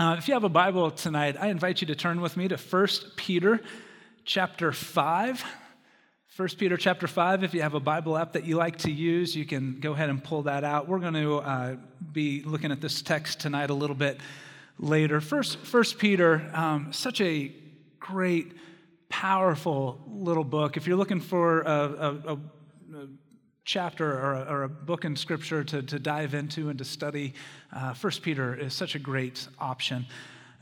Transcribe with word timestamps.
Uh, 0.00 0.14
if 0.16 0.28
you 0.28 0.34
have 0.34 0.44
a 0.44 0.48
Bible 0.48 0.92
tonight, 0.92 1.36
I 1.40 1.48
invite 1.48 1.80
you 1.80 1.88
to 1.88 1.96
turn 1.96 2.20
with 2.20 2.36
me 2.36 2.46
to 2.46 2.56
1 2.56 2.86
Peter 3.16 3.60
chapter 4.24 4.70
5. 4.70 5.44
1 6.36 6.48
Peter 6.56 6.76
chapter 6.76 7.08
5, 7.08 7.42
if 7.42 7.52
you 7.52 7.62
have 7.62 7.74
a 7.74 7.80
Bible 7.80 8.16
app 8.16 8.34
that 8.34 8.44
you 8.44 8.54
like 8.54 8.78
to 8.78 8.92
use, 8.92 9.34
you 9.34 9.44
can 9.44 9.80
go 9.80 9.94
ahead 9.94 10.08
and 10.08 10.22
pull 10.22 10.42
that 10.42 10.62
out. 10.62 10.86
We're 10.86 11.00
going 11.00 11.14
to 11.14 11.38
uh, 11.38 11.76
be 12.12 12.44
looking 12.44 12.70
at 12.70 12.80
this 12.80 13.02
text 13.02 13.40
tonight 13.40 13.70
a 13.70 13.74
little 13.74 13.96
bit 13.96 14.20
later. 14.78 15.20
First, 15.20 15.58
First 15.58 15.98
Peter, 15.98 16.48
um, 16.54 16.92
such 16.92 17.20
a 17.20 17.50
great, 17.98 18.52
powerful 19.08 20.00
little 20.06 20.44
book. 20.44 20.76
If 20.76 20.86
you're 20.86 20.96
looking 20.96 21.20
for 21.20 21.62
a, 21.62 21.66
a, 21.72 22.34
a 22.34 22.38
chapter 23.68 24.10
or 24.10 24.32
a, 24.32 24.46
or 24.48 24.62
a, 24.62 24.68
book 24.68 25.04
in 25.04 25.14
Scripture 25.14 25.62
to, 25.62 25.82
to 25.82 25.98
dive 25.98 26.32
into 26.32 26.70
and 26.70 26.78
to 26.78 26.86
study, 26.86 27.34
uh, 27.70 27.92
First 27.92 28.22
Peter 28.22 28.54
is 28.54 28.72
such 28.72 28.94
a 28.94 28.98
great 28.98 29.46
option. 29.58 30.06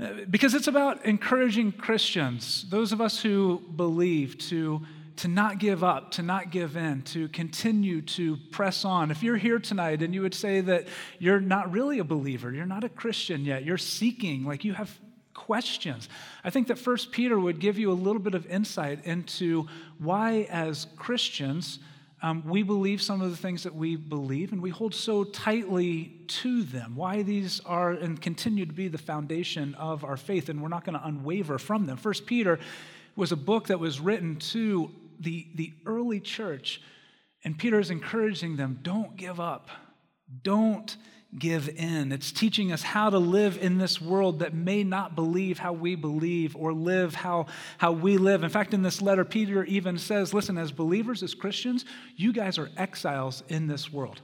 Uh, 0.01 0.09
because 0.29 0.55
it's 0.55 0.67
about 0.67 1.07
encouraging 1.07 1.71
Christians, 1.71 2.67
those 2.69 2.91
of 2.91 3.01
us 3.01 3.21
who 3.21 3.63
believe, 3.77 4.37
to, 4.39 4.83
to 5.19 5.29
not 5.29 5.61
give 5.61 5.85
up, 5.85 6.11
to 6.13 6.23
not 6.23 6.51
give 6.51 6.77
in, 6.77 7.03
to 7.03 7.29
continue 7.29 8.03
to 8.03 8.39
press 8.51 8.85
on. 8.85 9.13
If 9.13 9.23
you're 9.23 9.37
here 9.37 9.61
tonight 9.61 10.03
and 10.03 10.13
you 10.13 10.23
would 10.23 10.35
say 10.35 10.61
that 10.63 10.89
you're 11.21 11.41
not 11.41 11.71
really 11.71 12.01
a 12.01 12.05
believer, 12.05 12.53
you're 12.53 12.67
not 12.67 12.83
a 12.83 12.89
Christian 12.89 13.45
yet, 13.45 13.65
you're 13.65 13.79
seeking, 13.79 14.45
like 14.45 14.65
you 14.65 14.73
have 14.73 14.91
questions. 15.33 16.09
I 16.43 16.51
think 16.51 16.67
that 16.67 16.79
First 16.79 17.13
Peter 17.13 17.39
would 17.39 17.61
give 17.61 17.79
you 17.79 17.93
a 17.93 17.95
little 17.95 18.21
bit 18.21 18.35
of 18.35 18.47
insight 18.47 19.07
into 19.07 19.69
why, 19.99 20.49
as 20.51 20.89
Christians, 20.97 21.79
um, 22.27 22.43
we 22.45 22.65
believe 22.65 23.01
some 23.01 23.23
of 23.23 23.31
the 23.31 23.37
things 23.37 23.63
that 23.63 23.77
we 23.77 23.95
believe 23.95 24.53
and 24.53 24.61
we 24.61 24.71
hold 24.71 24.93
so 24.93 25.23
tightly 25.23 26.13
to 26.27 26.65
them. 26.65 26.97
Why 26.97 27.23
these 27.23 27.61
are 27.61 27.93
and 27.93 28.21
continue 28.21 28.67
to 28.67 28.73
be 28.73 28.89
the 28.89 28.99
foundation 28.99 29.77
of 29.77 30.03
our 30.03 30.17
faith, 30.17 30.49
and 30.49 30.61
we're 30.61 30.67
not 30.67 30.85
going 30.85 30.99
to 30.99 31.07
unwaver 31.07 31.61
from 31.61 31.87
them. 31.87 31.97
First 31.97 32.27
Peter 32.27 32.59
was 33.15 33.31
a 33.31 33.37
book 33.37 33.69
that 33.69 33.79
was 33.79 34.01
written 34.01 34.37
to 34.37 34.91
the, 35.21 35.47
the 35.55 35.73
early 35.87 36.19
church, 36.19 36.83
and 37.45 37.57
Peter 37.57 37.79
is 37.79 37.93
encouraging 37.93 38.57
them 38.57 38.81
don't 38.83 39.17
give 39.17 39.39
up, 39.39 39.71
don't 40.43 40.97
give 41.39 41.69
in. 41.69 42.13
It's 42.13 42.33
teaching 42.33 42.73
us 42.73 42.83
how 42.83 43.11
to 43.11 43.19
live 43.19 43.59
in 43.59 43.79
this 43.79 44.01
world 44.01 44.39
that 44.39 44.55
may 44.55 44.85
not 44.85 45.15
believe 45.15 45.59
how 45.59 45.73
we 45.73 45.95
believe 45.95 46.57
or 46.57 46.73
live 46.73 47.15
how, 47.15 47.47
how 47.79 47.93
we 47.93 48.17
live. 48.17 48.43
In 48.43 48.51
fact, 48.51 48.73
in 48.73 48.83
this 48.83 49.03
letter, 49.03 49.25
Peter 49.25 49.65
even 49.65 49.99
says, 49.99 50.33
listen, 50.33 50.57
as 50.57 50.73
believers, 50.73 51.23
as 51.23 51.35
Christians, 51.35 51.85
you 52.17 52.33
guys 52.33 52.59
are 52.59 52.71
exiles 52.77 53.43
in 53.49 53.67
this 53.67 53.93
world. 53.93 54.21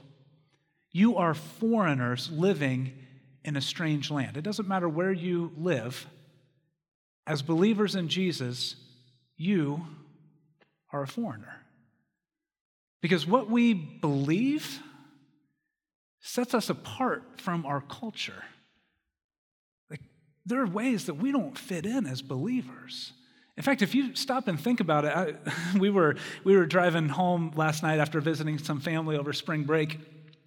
You 0.91 1.17
are 1.17 1.33
foreigners 1.33 2.29
living 2.31 2.93
in 3.43 3.57
a 3.57 3.61
strange 3.61 4.09
land. 4.09 4.37
It 4.37 4.43
doesn't 4.43 4.67
matter 4.67 4.89
where 4.89 5.11
you 5.11 5.51
live. 5.57 6.07
As 7.27 7.41
believers 7.41 7.95
in 7.95 8.09
Jesus, 8.09 8.75
you 9.37 9.85
are 10.91 11.03
a 11.03 11.07
foreigner. 11.07 11.61
Because 13.01 13.27
what 13.27 13.49
we 13.49 13.73
believe, 13.73 14.79
sets 16.23 16.53
us 16.53 16.69
apart 16.69 17.21
from 17.35 17.65
our 17.65 17.81
culture. 17.81 18.45
Like, 19.89 19.99
there 20.45 20.61
are 20.61 20.67
ways 20.67 21.05
that 21.05 21.15
we 21.15 21.33
don't 21.33 21.57
fit 21.57 21.85
in 21.85 22.07
as 22.07 22.21
believers. 22.21 23.11
In 23.57 23.61
fact, 23.61 23.81
if 23.81 23.93
you 23.93 24.15
stop 24.15 24.47
and 24.47 24.59
think 24.59 24.79
about 24.79 25.03
it, 25.05 25.15
I, 25.15 25.35
we, 25.77 25.89
were, 25.89 26.15
we 26.45 26.55
were 26.55 26.65
driving 26.65 27.09
home 27.09 27.51
last 27.55 27.83
night 27.83 27.99
after 27.99 28.21
visiting 28.21 28.57
some 28.57 28.79
family 28.79 29.17
over 29.17 29.33
spring 29.33 29.63
break, 29.63 29.99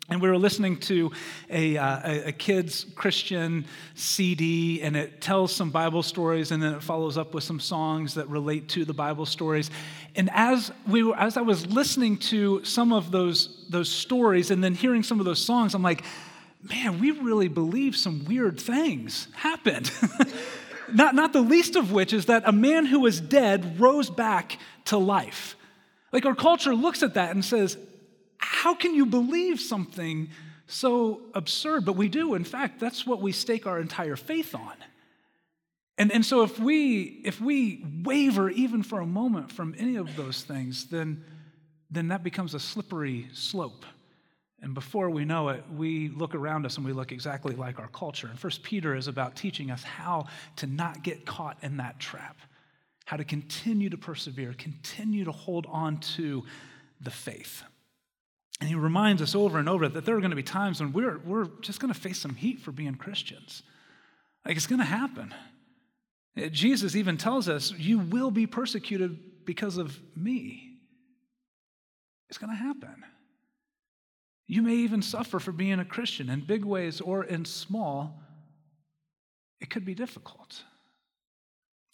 and 0.09 0.23
we 0.23 0.29
were 0.29 0.39
listening 0.39 0.77
to 0.79 1.11
a, 1.51 1.77
uh, 1.77 2.29
a, 2.29 2.33
kid's 2.33 2.87
Christian 2.95 3.67
CD, 3.95 4.81
and 4.81 4.97
it 4.97 5.21
tells 5.21 5.53
some 5.53 5.71
Bible 5.71 6.03
stories, 6.05 6.53
and 6.53 6.63
then 6.63 6.75
it 6.75 6.83
follows 6.83 7.19
up 7.19 7.35
with 7.35 7.43
some 7.43 7.59
songs 7.59 8.15
that 8.15 8.29
relate 8.29 8.69
to 8.71 8.85
the 8.85 8.95
Bible 8.95 9.27
stories. 9.27 9.69
And 10.15 10.31
as, 10.33 10.71
we 10.87 11.03
were, 11.03 11.17
as 11.17 11.37
I 11.37 11.41
was 11.41 11.67
listening 11.67 12.19
to 12.19 12.65
some 12.65 12.93
of 12.93 13.11
those, 13.11 13.67
those 13.69 13.89
stories 13.89 14.53
and 14.53 14.63
then 14.63 14.75
hearing 14.75 15.03
some 15.03 15.19
of 15.19 15.27
those 15.27 15.45
songs, 15.45 15.75
I'm 15.75 15.83
like, 15.83 16.05
man, 16.63 17.01
we 17.01 17.11
really 17.11 17.49
believe 17.49 17.97
some 17.97 18.25
weird 18.27 18.61
things 18.61 19.27
happened. 19.35 19.91
not, 20.93 21.17
not 21.17 21.33
the 21.33 21.41
least 21.41 21.75
of 21.75 21.91
which 21.91 22.13
is 22.13 22.27
that 22.27 22.45
a 22.47 22.53
man 22.53 22.87
who 22.87 23.01
was 23.01 23.21
dead 23.21 23.81
rose 23.81 24.09
back 24.09 24.59
to 24.85 24.99
life. 24.99 25.57
Like 26.13 26.27
our 26.27 26.35
culture 26.37 26.77
looks 26.77 27.03
at 27.03 27.15
that 27.15 27.33
and 27.33 27.45
says, 27.45 27.77
how 28.67 28.75
can 28.75 28.97
you 28.97 29.07
believe 29.07 29.61
something 29.61 30.29
so 30.67 31.21
absurd? 31.35 31.85
But 31.85 31.93
we 31.93 32.09
do. 32.09 32.35
In 32.35 32.43
fact, 32.43 32.81
that's 32.81 33.07
what 33.07 33.23
we 33.23 33.31
stake 33.31 33.65
our 33.65 33.79
entire 33.79 34.17
faith 34.17 34.57
on. 34.57 34.75
And, 35.99 36.11
and 36.11 36.27
so 36.27 36.43
if 36.43 36.59
we 36.59 37.23
if 37.25 37.41
we 37.41 37.85
waver 38.03 38.51
even 38.51 38.83
for 38.83 38.99
a 38.99 39.07
moment 39.07 39.53
from 39.53 39.77
any 39.79 39.95
of 39.95 40.17
those 40.17 40.43
things, 40.43 40.87
then, 40.87 41.23
then 41.93 42.09
that 42.09 42.25
becomes 42.25 42.55
a 42.55 42.59
slippery 42.59 43.29
slope. 43.33 43.87
And 44.61 44.75
before 44.75 45.11
we 45.11 45.25
know 45.25 45.51
it, 45.51 45.63
we 45.73 46.09
look 46.09 46.35
around 46.35 46.67
us 46.67 46.77
and 46.77 46.85
we 46.85 46.93
look 46.93 47.13
exactly 47.13 47.55
like 47.55 47.79
our 47.79 47.91
culture. 47.91 48.27
And 48.27 48.37
First 48.37 48.65
Peter 48.65 48.97
is 48.97 49.07
about 49.07 49.37
teaching 49.37 49.71
us 49.71 49.85
how 49.85 50.27
to 50.57 50.67
not 50.67 51.05
get 51.05 51.25
caught 51.25 51.57
in 51.63 51.77
that 51.77 52.01
trap, 52.01 52.37
how 53.05 53.17
to 53.17 53.25
continue 53.25 53.91
to 53.91 53.97
persevere, 53.97 54.55
continue 54.55 55.25
to 55.25 55.31
hold 55.31 55.67
on 55.71 55.99
to 56.17 56.43
the 57.01 57.13
faith. 57.13 57.63
And 58.61 58.69
he 58.69 58.75
reminds 58.75 59.21
us 59.21 59.35
over 59.35 59.59
and 59.59 59.69
over 59.69 59.89
that 59.89 60.05
there 60.05 60.17
are 60.17 60.21
going 60.21 60.31
to 60.31 60.37
be 60.37 60.43
times 60.43 60.81
when 60.81 60.93
we're, 60.93 61.19
we're 61.19 61.49
just 61.61 61.79
going 61.79 61.93
to 61.93 61.99
face 61.99 62.19
some 62.19 62.35
heat 62.35 62.61
for 62.61 62.73
being 62.73 62.95
Christians. 62.95 63.63
Like 64.45 64.57
it's 64.57 64.67
going 64.67 64.81
to 64.81 64.87
happen. 64.87 65.35
Eh, 66.37 66.49
Jesus 66.49 66.97
even 66.97 67.17
tells 67.17 67.49
us, 67.49 67.73
You 67.73 67.99
will 67.99 68.31
be 68.31 68.47
persecuted 68.47 69.45
because 69.45 69.77
of 69.77 69.99
me. 70.17 70.79
It's 72.29 72.39
going 72.39 72.51
to 72.51 72.57
happen. 72.57 73.05
You 74.47 74.63
may 74.63 74.75
even 74.75 75.03
suffer 75.03 75.39
for 75.39 75.53
being 75.53 75.81
a 75.81 75.85
Christian 75.85 76.31
in 76.31 76.41
big 76.41 76.65
ways 76.65 77.01
or 77.01 77.25
in 77.25 77.45
small. 77.45 78.23
It 79.61 79.71
could 79.71 79.85
be 79.85 79.95
difficult. 79.95 80.63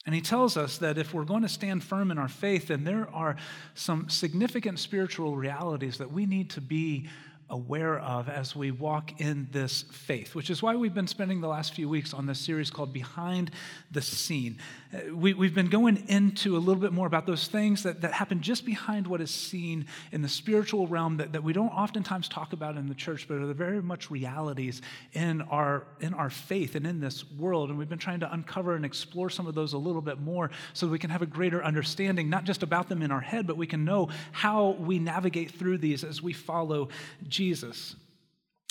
And 0.05 0.15
he 0.15 0.21
tells 0.21 0.57
us 0.57 0.79
that 0.79 0.99
if 0.99 1.15
we're 1.15 1.25
going 1.25 1.43
to 1.43 1.49
stand 1.49 1.85
firm 1.85 2.11
in 2.11 2.19
our 2.19 2.29
faith, 2.29 2.69
then 2.69 2.83
there 2.83 3.09
are 3.13 3.37
some 3.75 4.09
significant 4.09 4.81
spiritual 4.81 5.37
realities 5.37 5.99
that 5.99 6.11
we 6.11 6.27
need 6.27 6.51
to 6.51 6.61
be 6.61 7.09
aware 7.53 7.99
of 8.01 8.31
as 8.31 8.57
we 8.57 8.71
walk 8.71 9.21
in 9.21 9.47
this 9.53 9.83
faith, 9.93 10.35
which 10.35 10.49
is 10.49 10.63
why 10.63 10.75
we've 10.75 10.95
been 10.95 11.07
spending 11.07 11.43
the 11.43 11.49
last 11.49 11.75
few 11.75 11.87
weeks 11.87 12.15
on 12.15 12.25
this 12.25 12.39
series 12.39 12.71
called 12.71 12.95
Behind 12.95 13.51
the 13.91 14.01
Scene. 14.01 14.59
Uh, 14.93 15.15
we, 15.15 15.33
have 15.33 15.55
been 15.55 15.69
going 15.69 16.03
into 16.09 16.57
a 16.57 16.59
little 16.59 16.81
bit 16.81 16.93
more 16.93 17.07
about 17.07 17.27
those 17.27 17.49
things 17.49 17.83
that, 17.83 18.01
that 18.01 18.13
happen 18.15 18.41
just 18.41 18.65
behind 18.65 19.07
what 19.07 19.21
is 19.21 19.31
seen 19.31 19.87
in 20.13 20.23
the 20.23 20.31
spiritual 20.31 20.87
realm 20.87 21.19
that, 21.19 21.33
that 21.33 21.45
we 21.45 21.53
don't 21.53 21.69
oftentimes 21.69 22.27
talk 22.27 22.55
about 22.55 22.77
in 22.79 22.89
the 22.89 22.95
church, 22.95 23.29
but 23.29 23.37
are 23.37 23.53
very 23.53 23.83
much 23.83 24.11
realities 24.11 24.81
in 25.13 25.43
our, 25.43 25.87
in 26.01 26.15
our 26.15 26.31
faith 26.31 26.75
and 26.75 26.87
in 26.87 27.01
this 27.01 27.31
world. 27.33 27.69
And 27.69 27.79
we've 27.79 27.89
been 27.89 27.99
trying 27.99 28.21
to 28.21 28.33
uncover 28.33 28.77
and 28.77 28.85
explore 28.85 29.29
some 29.29 29.47
of 29.47 29.55
those 29.55 29.75
a 29.75 29.79
little 29.79 30.03
bit 30.03 30.19
more 30.19 30.51
so 30.73 30.87
we 30.87 30.99
can 30.99 31.11
have 31.11 31.21
a 31.23 31.27
greater 31.27 31.63
understanding, 31.63 32.31
not 32.31 32.45
just 32.45 32.63
about 32.63 32.89
them 32.89 33.03
in 33.03 33.11
our 33.11 33.21
head, 33.21 33.47
but 33.47 33.59
we 33.59 33.67
can 33.67 33.85
know 33.85 34.09
how 34.31 34.71
we 34.71 34.99
navigate 34.99 35.51
through 35.51 35.77
these 35.77 36.03
as 36.03 36.23
we 36.23 36.33
follow 36.33 36.89
Jesus. 37.29 37.42
Jesus. 37.43 37.97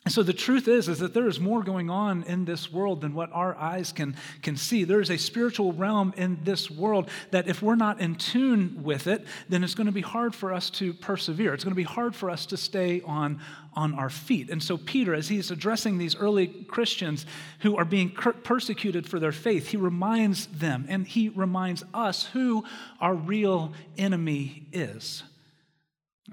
And 0.03 0.13
so 0.13 0.23
the 0.23 0.33
truth 0.33 0.67
is 0.67 0.87
is 0.87 0.99
that 0.99 1.13
there 1.13 1.27
is 1.27 1.39
more 1.39 1.61
going 1.61 1.89
on 1.91 2.23
in 2.23 2.45
this 2.45 2.71
world 2.71 3.01
than 3.01 3.13
what 3.13 3.29
our 3.33 3.55
eyes 3.55 3.91
can, 3.91 4.15
can 4.41 4.55
see. 4.55 4.83
There 4.83 5.01
is 5.01 5.11
a 5.11 5.17
spiritual 5.17 5.73
realm 5.73 6.13
in 6.17 6.39
this 6.43 6.71
world 6.71 7.09
that 7.29 7.47
if 7.47 7.61
we're 7.61 7.75
not 7.75 7.99
in 7.99 8.15
tune 8.15 8.81
with 8.81 9.05
it, 9.05 9.27
then 9.49 9.63
it's 9.63 9.75
going 9.75 9.85
to 9.85 9.91
be 9.91 10.01
hard 10.01 10.33
for 10.33 10.53
us 10.53 10.71
to 10.71 10.93
persevere. 10.93 11.53
It's 11.53 11.63
going 11.63 11.73
to 11.73 11.75
be 11.75 11.83
hard 11.83 12.15
for 12.15 12.31
us 12.31 12.47
to 12.47 12.57
stay 12.57 13.01
on, 13.01 13.41
on 13.75 13.93
our 13.93 14.09
feet. 14.09 14.49
And 14.49 14.63
so 14.63 14.75
Peter, 14.77 15.13
as 15.13 15.27
he's 15.27 15.51
addressing 15.51 15.99
these 15.99 16.15
early 16.15 16.47
Christians 16.47 17.27
who 17.59 17.77
are 17.77 17.85
being 17.85 18.09
persecuted 18.09 19.05
for 19.05 19.19
their 19.19 19.31
faith, 19.31 19.67
he 19.67 19.77
reminds 19.77 20.47
them 20.47 20.85
and 20.89 21.05
he 21.05 21.29
reminds 21.29 21.83
us 21.93 22.25
who 22.25 22.63
our 22.99 23.13
real 23.13 23.73
enemy 23.99 24.65
is. 24.71 25.23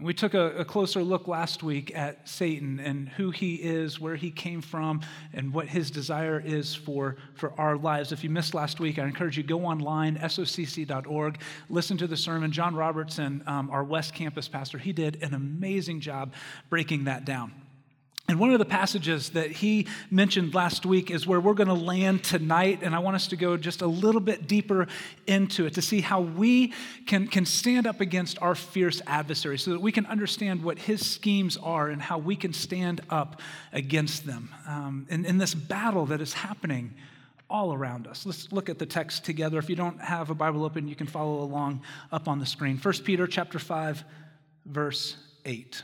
We 0.00 0.14
took 0.14 0.34
a, 0.34 0.58
a, 0.58 0.64
closer 0.64 1.02
look 1.02 1.26
last 1.26 1.64
week 1.64 1.92
at 1.96 2.28
Satan 2.28 2.78
and 2.78 3.08
who 3.08 3.30
he 3.30 3.56
is, 3.56 3.98
where 3.98 4.14
he 4.14 4.30
came 4.30 4.60
from, 4.60 5.00
and 5.32 5.52
what 5.52 5.66
his 5.66 5.90
desire 5.90 6.38
is 6.38 6.72
for, 6.72 7.16
for 7.34 7.52
our 7.58 7.76
lives. 7.76 8.12
If 8.12 8.22
you 8.22 8.30
missed 8.30 8.54
last 8.54 8.78
week, 8.78 9.00
I 9.00 9.04
encourage 9.04 9.36
you 9.36 9.42
go 9.42 9.64
online, 9.64 10.16
socc.org, 10.16 11.40
listen 11.68 11.96
to 11.98 12.06
the 12.06 12.16
sermon. 12.16 12.52
John 12.52 12.76
Robertson, 12.76 13.42
um, 13.48 13.70
our 13.70 13.82
West 13.82 14.14
Campus 14.14 14.46
pastor, 14.46 14.78
he 14.78 14.92
did 14.92 15.20
an 15.20 15.34
amazing 15.34 15.98
job 16.00 16.32
breaking 16.70 17.04
that 17.04 17.24
down. 17.24 17.52
And 18.30 18.38
one 18.38 18.52
of 18.52 18.58
the 18.58 18.66
passages 18.66 19.30
that 19.30 19.50
he 19.50 19.86
mentioned 20.10 20.52
last 20.52 20.84
week 20.84 21.10
is 21.10 21.26
where 21.26 21.40
we're 21.40 21.54
going 21.54 21.68
to 21.68 21.72
land 21.72 22.22
tonight. 22.22 22.80
And 22.82 22.94
I 22.94 22.98
want 22.98 23.14
us 23.14 23.28
to 23.28 23.36
go 23.36 23.56
just 23.56 23.80
a 23.80 23.86
little 23.86 24.20
bit 24.20 24.46
deeper 24.46 24.86
into 25.26 25.64
it 25.64 25.72
to 25.74 25.82
see 25.82 26.02
how 26.02 26.20
we 26.20 26.74
can, 27.06 27.26
can 27.26 27.46
stand 27.46 27.86
up 27.86 28.02
against 28.02 28.40
our 28.42 28.54
fierce 28.54 29.00
adversary 29.06 29.56
so 29.56 29.70
that 29.70 29.80
we 29.80 29.92
can 29.92 30.04
understand 30.04 30.62
what 30.62 30.78
his 30.78 31.08
schemes 31.08 31.56
are 31.56 31.88
and 31.88 32.02
how 32.02 32.18
we 32.18 32.36
can 32.36 32.52
stand 32.52 33.00
up 33.08 33.40
against 33.72 34.26
them 34.26 34.50
um, 34.66 35.06
in, 35.08 35.24
in 35.24 35.38
this 35.38 35.54
battle 35.54 36.04
that 36.04 36.20
is 36.20 36.34
happening 36.34 36.92
all 37.48 37.72
around 37.72 38.06
us. 38.06 38.26
Let's 38.26 38.52
look 38.52 38.68
at 38.68 38.78
the 38.78 38.84
text 38.84 39.24
together. 39.24 39.58
If 39.58 39.70
you 39.70 39.76
don't 39.76 40.02
have 40.02 40.28
a 40.28 40.34
Bible 40.34 40.64
open, 40.64 40.86
you 40.86 40.96
can 40.96 41.06
follow 41.06 41.40
along 41.40 41.80
up 42.12 42.28
on 42.28 42.40
the 42.40 42.46
screen. 42.46 42.76
1 42.76 42.94
Peter 43.04 43.26
chapter 43.26 43.58
5 43.58 44.04
verse 44.66 45.16
8. 45.46 45.82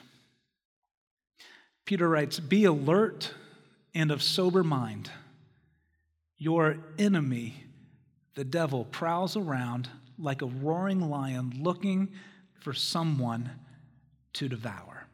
Peter 1.85 2.09
writes, 2.09 2.41
"Be 2.41 2.65
alert 2.65 3.35
and 3.95 4.11
of 4.11 4.23
sober 4.23 4.65
mind. 4.65 5.11
Your 6.37 6.79
enemy, 6.99 7.65
the 8.35 8.45
devil, 8.45 8.85
prowls 8.87 9.37
around 9.37 9.89
like 10.19 10.43
a 10.43 10.47
roaring 10.47 11.01
lion 11.01 11.63
looking 11.63 12.13
for 12.61 12.73
someone 12.73 13.51
to 14.35 14.49
devour." 14.49 15.07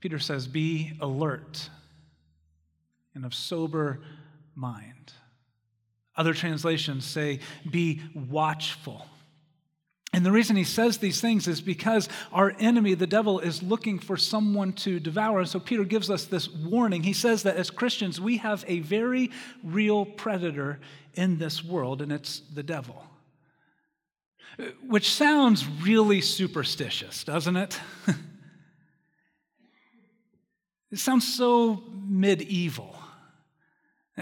Peter 0.00 0.18
says, 0.18 0.46
"Be 0.46 0.96
alert 1.00 1.70
and 3.14 3.24
of 3.24 3.34
sober 3.34 4.00
mind. 4.54 5.12
Other 6.16 6.34
translations 6.34 7.04
say, 7.04 7.40
be 7.70 8.00
watchful. 8.14 9.06
And 10.14 10.24
the 10.24 10.30
reason 10.30 10.54
he 10.54 10.62
says 10.62 10.98
these 10.98 11.20
things 11.20 11.48
is 11.48 11.60
because 11.60 12.08
our 12.32 12.54
enemy, 12.60 12.94
the 12.94 13.04
devil, 13.04 13.40
is 13.40 13.64
looking 13.64 13.98
for 13.98 14.16
someone 14.16 14.72
to 14.74 15.00
devour. 15.00 15.40
And 15.40 15.48
so 15.48 15.58
Peter 15.58 15.82
gives 15.82 16.08
us 16.08 16.24
this 16.26 16.48
warning. 16.48 17.02
He 17.02 17.12
says 17.12 17.42
that 17.42 17.56
as 17.56 17.68
Christians, 17.68 18.20
we 18.20 18.36
have 18.36 18.64
a 18.68 18.78
very 18.78 19.32
real 19.64 20.04
predator 20.04 20.78
in 21.14 21.38
this 21.38 21.64
world, 21.64 22.00
and 22.00 22.12
it's 22.12 22.42
the 22.54 22.62
devil. 22.62 23.02
Which 24.86 25.10
sounds 25.10 25.66
really 25.66 26.20
superstitious, 26.20 27.24
doesn't 27.24 27.56
it? 27.56 27.80
it 30.92 30.98
sounds 31.00 31.26
so 31.26 31.82
medieval. 31.90 32.96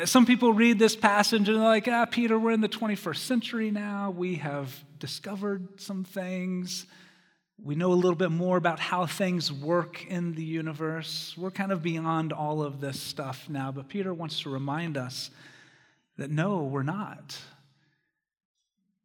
Some 0.06 0.24
people 0.24 0.54
read 0.54 0.78
this 0.78 0.96
passage 0.96 1.48
and 1.50 1.58
they're 1.58 1.64
like, 1.64 1.86
ah, 1.86 2.06
Peter, 2.06 2.38
we're 2.38 2.52
in 2.52 2.62
the 2.62 2.68
21st 2.68 3.16
century 3.16 3.70
now. 3.70 4.10
We 4.10 4.36
have 4.36 4.72
discovered 4.98 5.82
some 5.82 6.02
things. 6.02 6.86
We 7.62 7.74
know 7.74 7.92
a 7.92 7.94
little 7.94 8.16
bit 8.16 8.30
more 8.30 8.56
about 8.56 8.80
how 8.80 9.04
things 9.04 9.52
work 9.52 10.06
in 10.06 10.34
the 10.34 10.42
universe. 10.42 11.34
We're 11.36 11.50
kind 11.50 11.72
of 11.72 11.82
beyond 11.82 12.32
all 12.32 12.62
of 12.62 12.80
this 12.80 12.98
stuff 12.98 13.50
now. 13.50 13.70
But 13.70 13.90
Peter 13.90 14.14
wants 14.14 14.40
to 14.40 14.50
remind 14.50 14.96
us 14.96 15.30
that 16.16 16.30
no, 16.30 16.62
we're 16.62 16.82
not. 16.82 17.38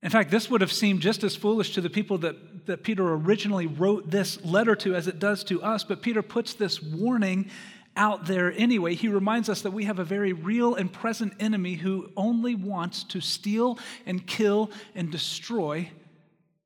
In 0.01 0.09
fact, 0.09 0.31
this 0.31 0.49
would 0.49 0.61
have 0.61 0.71
seemed 0.71 1.01
just 1.01 1.21
as 1.25 1.35
foolish 1.35 1.73
to 1.73 1.81
the 1.81 1.89
people 1.89 2.19
that, 2.19 2.65
that 2.67 2.83
Peter 2.83 3.05
originally 3.13 3.67
wrote 3.67 4.09
this 4.09 4.43
letter 4.45 4.75
to 4.77 4.95
as 4.95 5.07
it 5.07 5.19
does 5.19 5.43
to 5.45 5.61
us. 5.61 5.83
But 5.83 6.01
Peter 6.01 6.21
puts 6.21 6.53
this 6.53 6.81
warning 6.81 7.49
out 7.97 8.25
there 8.25 8.53
anyway, 8.53 8.95
he 8.95 9.09
reminds 9.09 9.49
us 9.49 9.61
that 9.63 9.71
we 9.71 9.85
have 9.85 9.99
a 9.99 10.05
very 10.05 10.31
real 10.31 10.75
and 10.75 10.91
present 10.91 11.33
enemy 11.39 11.73
who 11.73 12.09
only 12.15 12.55
wants 12.55 13.03
to 13.05 13.19
steal 13.19 13.77
and 14.05 14.25
kill 14.25 14.71
and 14.95 15.11
destroy 15.11 15.89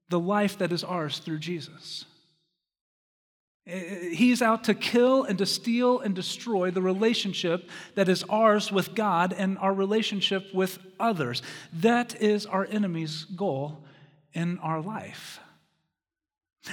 the 0.10 0.20
life 0.20 0.60
that 0.60 0.72
is 0.72 0.84
ours 0.84 1.20
through 1.20 1.40
Jesus. 1.40 2.06
Eh, 3.68 3.72
eh, 3.72 4.10
he's 4.10 4.42
out 4.42 4.66
to 4.66 4.74
kill 4.74 5.24
and 5.24 5.38
to 5.38 5.46
steal 5.46 6.00
and 6.00 6.16
destroy 6.16 6.72
the 6.72 6.82
relationship 6.82 7.70
that 7.96 8.10
is 8.10 8.24
ours 8.30 8.72
with 8.72 8.94
God 8.94 9.34
and 9.34 9.58
our 9.60 9.74
relationship 9.74 10.54
with 10.54 10.80
others. 11.00 11.42
That 11.74 12.22
is 12.22 12.46
our 12.46 12.66
enemy's 12.66 13.24
goal 13.24 13.84
in 14.34 14.60
our 14.60 14.82
life. 14.82 15.40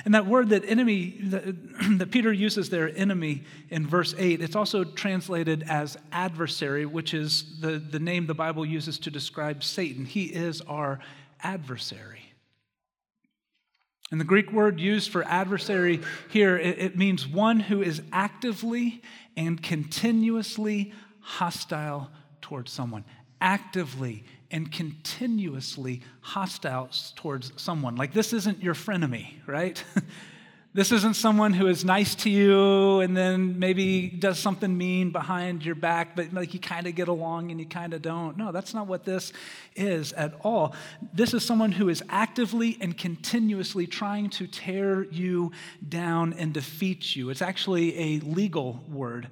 And 0.04 0.14
that 0.14 0.26
word 0.26 0.50
that 0.50 0.64
enemy, 0.64 1.16
that, 1.24 1.44
that, 1.98 2.10
Peter 2.10 2.32
uses 2.32 2.70
there, 2.70 2.90
enemy, 2.96 3.44
in 3.70 3.86
verse 3.86 4.14
8, 4.16 4.40
it's 4.40 4.56
also 4.56 4.84
translated 4.84 5.64
as 5.68 5.96
adversary, 6.12 6.86
which 6.86 7.14
is 7.14 7.60
the, 7.60 7.78
the 7.78 7.98
name 7.98 8.26
the 8.26 8.34
Bible 8.34 8.64
uses 8.64 8.98
to 9.00 9.10
describe 9.10 9.62
Satan. 9.64 10.04
He 10.04 10.24
is 10.24 10.60
our 10.62 11.00
adversary. 11.42 12.20
And 14.10 14.20
the 14.20 14.24
Greek 14.24 14.52
word 14.52 14.80
used 14.80 15.10
for 15.10 15.22
adversary 15.24 16.00
here, 16.30 16.56
it, 16.56 16.78
it 16.78 16.96
means 16.96 17.26
one 17.26 17.60
who 17.60 17.82
is 17.82 18.00
actively 18.12 19.02
and 19.36 19.62
continuously 19.62 20.92
hostile 21.20 22.10
towards 22.40 22.72
someone. 22.72 23.04
Actively 23.40 24.24
and 24.50 24.70
continuously 24.72 26.00
hostile 26.20 26.88
towards 27.16 27.52
someone. 27.56 27.96
Like, 27.96 28.12
this 28.12 28.32
isn't 28.32 28.62
your 28.62 28.74
frenemy, 28.74 29.34
right? 29.46 29.82
this 30.74 30.92
isn't 30.92 31.14
someone 31.14 31.52
who 31.52 31.66
is 31.66 31.84
nice 31.84 32.14
to 32.14 32.30
you 32.30 33.00
and 33.00 33.16
then 33.16 33.58
maybe 33.58 34.08
does 34.08 34.38
something 34.38 34.76
mean 34.76 35.10
behind 35.10 35.64
your 35.64 35.74
back, 35.74 36.14
but 36.14 36.32
like 36.32 36.54
you 36.54 36.60
kind 36.60 36.86
of 36.86 36.94
get 36.94 37.08
along 37.08 37.50
and 37.50 37.58
you 37.58 37.66
kind 37.66 37.92
of 37.92 38.00
don't. 38.00 38.36
No, 38.36 38.52
that's 38.52 38.74
not 38.74 38.86
what 38.86 39.04
this 39.04 39.32
is 39.76 40.12
at 40.12 40.34
all. 40.42 40.74
This 41.12 41.34
is 41.34 41.44
someone 41.44 41.72
who 41.72 41.88
is 41.88 42.02
actively 42.08 42.78
and 42.80 42.96
continuously 42.96 43.86
trying 43.86 44.30
to 44.30 44.46
tear 44.46 45.04
you 45.04 45.52
down 45.88 46.32
and 46.34 46.54
defeat 46.54 47.16
you. 47.16 47.30
It's 47.30 47.42
actually 47.42 47.98
a 47.98 48.20
legal 48.20 48.84
word 48.88 49.28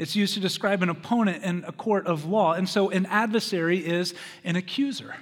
it's 0.00 0.16
used 0.16 0.32
to 0.32 0.40
describe 0.40 0.82
an 0.82 0.88
opponent 0.88 1.44
in 1.44 1.62
a 1.66 1.72
court 1.72 2.06
of 2.06 2.24
law. 2.24 2.54
And 2.54 2.66
so 2.66 2.88
an 2.88 3.04
adversary 3.04 3.86
is 3.86 4.14
an 4.44 4.56
accuser. 4.56 5.14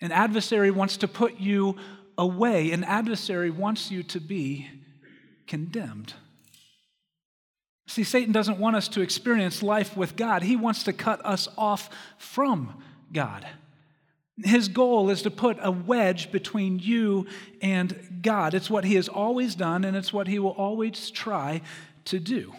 An 0.00 0.10
adversary 0.10 0.72
wants 0.72 0.96
to 0.98 1.08
put 1.08 1.38
you 1.38 1.76
away, 2.18 2.72
an 2.72 2.82
adversary 2.82 3.48
wants 3.48 3.92
you 3.92 4.02
to 4.02 4.18
be 4.18 4.68
condemned. 5.46 6.14
See, 7.86 8.02
Satan 8.02 8.32
doesn't 8.32 8.58
want 8.58 8.74
us 8.74 8.88
to 8.88 9.02
experience 9.02 9.62
life 9.62 9.96
with 9.96 10.16
God, 10.16 10.42
he 10.42 10.56
wants 10.56 10.82
to 10.84 10.92
cut 10.92 11.24
us 11.24 11.46
off 11.56 11.90
from 12.18 12.82
God. 13.12 13.46
His 14.42 14.66
goal 14.66 15.10
is 15.10 15.22
to 15.22 15.30
put 15.30 15.58
a 15.60 15.70
wedge 15.70 16.32
between 16.32 16.80
you 16.80 17.28
and 17.60 18.18
God. 18.20 18.54
It's 18.54 18.70
what 18.70 18.84
he 18.84 18.96
has 18.96 19.08
always 19.08 19.54
done, 19.54 19.84
and 19.84 19.96
it's 19.96 20.12
what 20.12 20.26
he 20.26 20.40
will 20.40 20.50
always 20.50 21.08
try 21.10 21.60
to 22.06 22.18
do. 22.18 22.52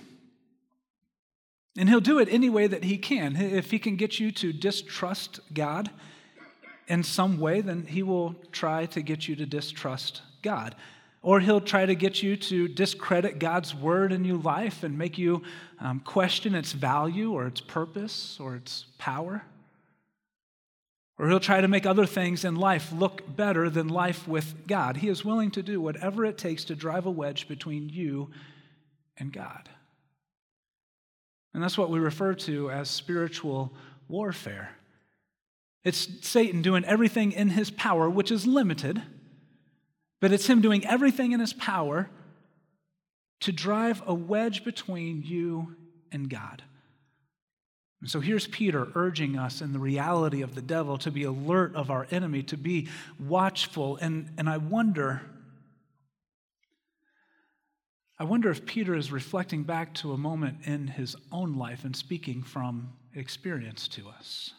And 1.78 1.90
he'll 1.90 2.00
do 2.00 2.20
it 2.20 2.28
any 2.30 2.50
way 2.50 2.68
that 2.68 2.84
he 2.84 2.98
can. 2.98 3.36
If 3.36 3.72
he 3.72 3.80
can 3.80 3.96
get 3.96 4.20
you 4.20 4.32
to 4.34 4.54
distrust 4.54 5.40
God 5.54 5.90
in 6.88 7.04
some 7.04 7.40
way, 7.40 7.62
then 7.62 7.86
he 7.86 8.04
will 8.04 8.36
try 8.52 8.86
to 8.88 9.02
get 9.02 9.28
you 9.28 9.36
to 9.38 9.46
distrust 9.46 10.22
God. 10.42 10.76
Or 11.24 11.40
he'll 11.40 11.62
try 11.62 11.86
to 11.86 11.96
get 11.96 12.22
you 12.22 12.36
to 12.36 12.68
discredit 12.68 13.40
God's 13.40 13.74
word 13.74 14.12
in 14.12 14.26
your 14.26 14.38
life 14.38 14.84
and 14.84 14.98
make 14.98 15.18
you 15.18 15.42
um, 15.80 16.02
question 16.02 16.54
its 16.54 16.74
value 16.74 17.32
or 17.32 17.48
its 17.48 17.62
purpose 17.62 18.38
or 18.40 18.56
its 18.56 18.86
power. 18.98 19.44
Or 21.18 21.30
he'll 21.30 21.40
try 21.40 21.62
to 21.62 21.68
make 21.68 21.86
other 21.86 22.06
things 22.06 22.44
in 22.44 22.56
life 22.56 22.92
look 22.92 23.36
better 23.36 23.70
than 23.70 23.88
life 23.88 24.28
with 24.28 24.68
God. 24.68 24.98
He 24.98 25.08
is 25.08 25.24
willing 25.24 25.52
to 25.52 25.64
do 25.64 25.80
whatever 25.80 26.26
it 26.26 26.38
takes 26.38 26.66
to 26.66 26.76
drive 26.76 27.06
a 27.06 27.12
wedge 27.12 27.48
between 27.48 27.90
you 27.90 28.30
and 29.18 29.32
God. 29.32 29.70
And 31.54 31.64
that's 31.64 31.78
what 31.78 31.90
we 31.90 32.00
refer 32.00 32.34
to 32.34 32.72
as 32.72 32.90
spiritual 32.90 33.74
warfare. 34.08 34.76
It's 35.84 36.08
Satan 36.28 36.62
doing 36.62 36.86
everything 36.86 37.32
in 37.32 37.50
his 37.50 37.70
power, 37.70 38.10
which 38.10 38.32
is 38.32 38.48
limited, 38.48 39.02
but 40.20 40.32
it's 40.32 40.48
him 40.48 40.62
doing 40.62 40.86
everything 40.86 41.34
in 41.34 41.40
his 41.40 41.54
power 41.54 42.10
to 43.42 43.52
drive 43.52 44.02
a 44.08 44.14
wedge 44.14 44.64
between 44.64 45.22
you 45.24 45.76
and 46.12 46.30
God. 46.30 46.64
And 48.00 48.10
so 48.10 48.20
here's 48.20 48.48
Peter 48.48 48.88
urging 48.96 49.38
us 49.38 49.62
in 49.62 49.74
the 49.74 49.80
reality 49.80 50.42
of 50.42 50.56
the 50.56 50.62
devil 50.62 50.98
to 51.00 51.12
be 51.12 51.24
alert 51.24 51.76
of 51.76 51.90
our 51.90 52.08
enemy, 52.12 52.44
to 52.44 52.58
be 52.58 52.90
watchful. 53.20 53.98
And, 53.98 54.30
and 54.38 54.50
I 54.50 54.58
wonder 54.58 55.22
I 58.20 58.26
wonder 58.26 58.50
if 58.52 58.66
Peter 58.66 58.96
is 58.96 59.12
reflecting 59.12 59.64
back 59.64 59.94
to 59.96 60.14
a 60.14 60.18
moment 60.18 60.60
in 60.66 60.88
his 60.88 61.16
own 61.32 61.56
life 61.56 61.84
and 61.84 61.96
speaking 61.96 62.44
from 62.44 62.94
experience 63.16 63.88
to 63.90 64.08
us. 64.10 64.52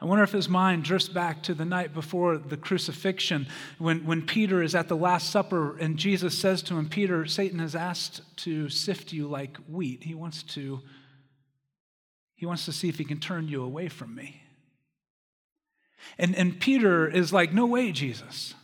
I 0.00 0.04
wonder 0.04 0.24
if 0.24 0.32
his 0.32 0.48
mind 0.48 0.82
drifts 0.82 1.08
back 1.08 1.44
to 1.44 1.54
the 1.54 1.64
night 1.64 1.94
before 1.94 2.36
the 2.36 2.56
crucifixion 2.56 3.46
when, 3.78 4.04
when 4.04 4.22
Peter 4.22 4.60
is 4.60 4.74
at 4.74 4.88
the 4.88 4.96
Last 4.96 5.30
Supper 5.30 5.76
and 5.78 5.96
Jesus 5.96 6.36
says 6.36 6.60
to 6.62 6.76
him, 6.76 6.88
Peter, 6.88 7.24
Satan 7.24 7.60
has 7.60 7.76
asked 7.76 8.20
to 8.38 8.68
sift 8.68 9.12
you 9.12 9.28
like 9.28 9.56
wheat. 9.68 10.02
He 10.02 10.14
wants 10.14 10.42
to, 10.42 10.80
he 12.34 12.46
wants 12.46 12.64
to 12.64 12.72
see 12.72 12.88
if 12.88 12.98
he 12.98 13.04
can 13.04 13.20
turn 13.20 13.46
you 13.46 13.62
away 13.62 13.88
from 13.88 14.14
me. 14.14 14.42
And, 16.18 16.34
and 16.34 16.58
Peter 16.58 17.08
is 17.08 17.32
like, 17.32 17.52
No 17.52 17.66
way, 17.66 17.92
Jesus. 17.92 18.54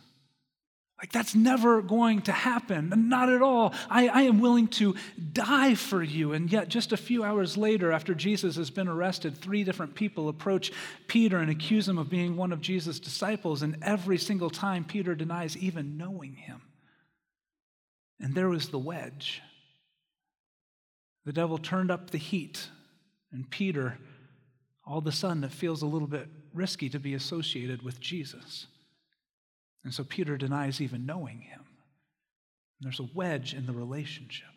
Like, 0.99 1.13
that's 1.13 1.33
never 1.33 1.81
going 1.81 2.23
to 2.23 2.33
happen. 2.33 3.07
Not 3.07 3.29
at 3.29 3.41
all. 3.41 3.73
I, 3.89 4.09
I, 4.09 4.21
am 4.23 4.41
willing 4.41 4.67
to 4.67 4.95
die 5.31 5.75
for 5.75 6.03
you. 6.03 6.33
And 6.33 6.51
yet, 6.51 6.67
just 6.67 6.91
a 6.91 6.97
few 6.97 7.23
hours 7.23 7.55
later, 7.55 7.93
after 7.93 8.13
Jesus 8.13 8.57
has 8.57 8.69
been 8.69 8.89
arrested, 8.89 9.37
three 9.37 9.63
different 9.63 9.95
people 9.95 10.27
approach 10.27 10.73
Peter 11.07 11.37
and 11.37 11.49
accuse 11.49 11.87
him 11.87 11.97
of 11.97 12.09
being 12.09 12.35
one 12.35 12.51
of 12.51 12.59
Jesus' 12.59 12.99
disciples. 12.99 13.61
And 13.61 13.77
every 13.81 14.17
single 14.17 14.49
time, 14.49 14.83
Peter 14.83 15.15
denies 15.15 15.55
even 15.55 15.97
knowing 15.97 16.33
him. 16.35 16.61
And 18.19 18.35
there 18.35 18.49
was 18.49 18.67
the 18.67 18.79
wedge. 18.79 19.41
The 21.25 21.31
devil 21.31 21.57
turned 21.57 21.91
up 21.91 22.09
the 22.09 22.17
heat 22.17 22.67
And 23.31 23.49
Peter, 23.49 23.99
all 24.85 24.97
of 24.97 25.07
a 25.07 25.11
sudden, 25.13 25.43
it 25.45 25.51
feels 25.51 25.81
a 25.81 25.85
little 25.85 26.07
bit 26.07 26.27
risky 26.53 26.89
to 26.89 26.99
be 26.99 27.13
associated 27.13 27.83
with 27.83 28.01
Jesus. 28.01 28.67
And 29.83 29.93
so 29.93 30.03
Peter 30.03 30.37
denies 30.37 30.81
even 30.81 31.05
knowing 31.05 31.41
him. 31.41 31.61
And 32.79 32.85
there's 32.85 32.99
a 32.99 33.09
wedge 33.13 33.53
in 33.53 33.65
the 33.65 33.73
relationship. 33.73 34.47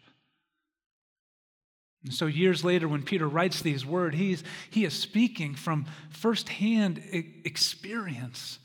And 2.04 2.12
so, 2.12 2.26
years 2.26 2.64
later, 2.64 2.88
when 2.88 3.02
Peter 3.02 3.28
writes 3.28 3.62
these 3.62 3.86
words, 3.86 4.16
he's, 4.16 4.42
he 4.70 4.84
is 4.84 4.92
speaking 4.92 5.54
from 5.54 5.86
firsthand 6.10 7.00
experience 7.44 8.58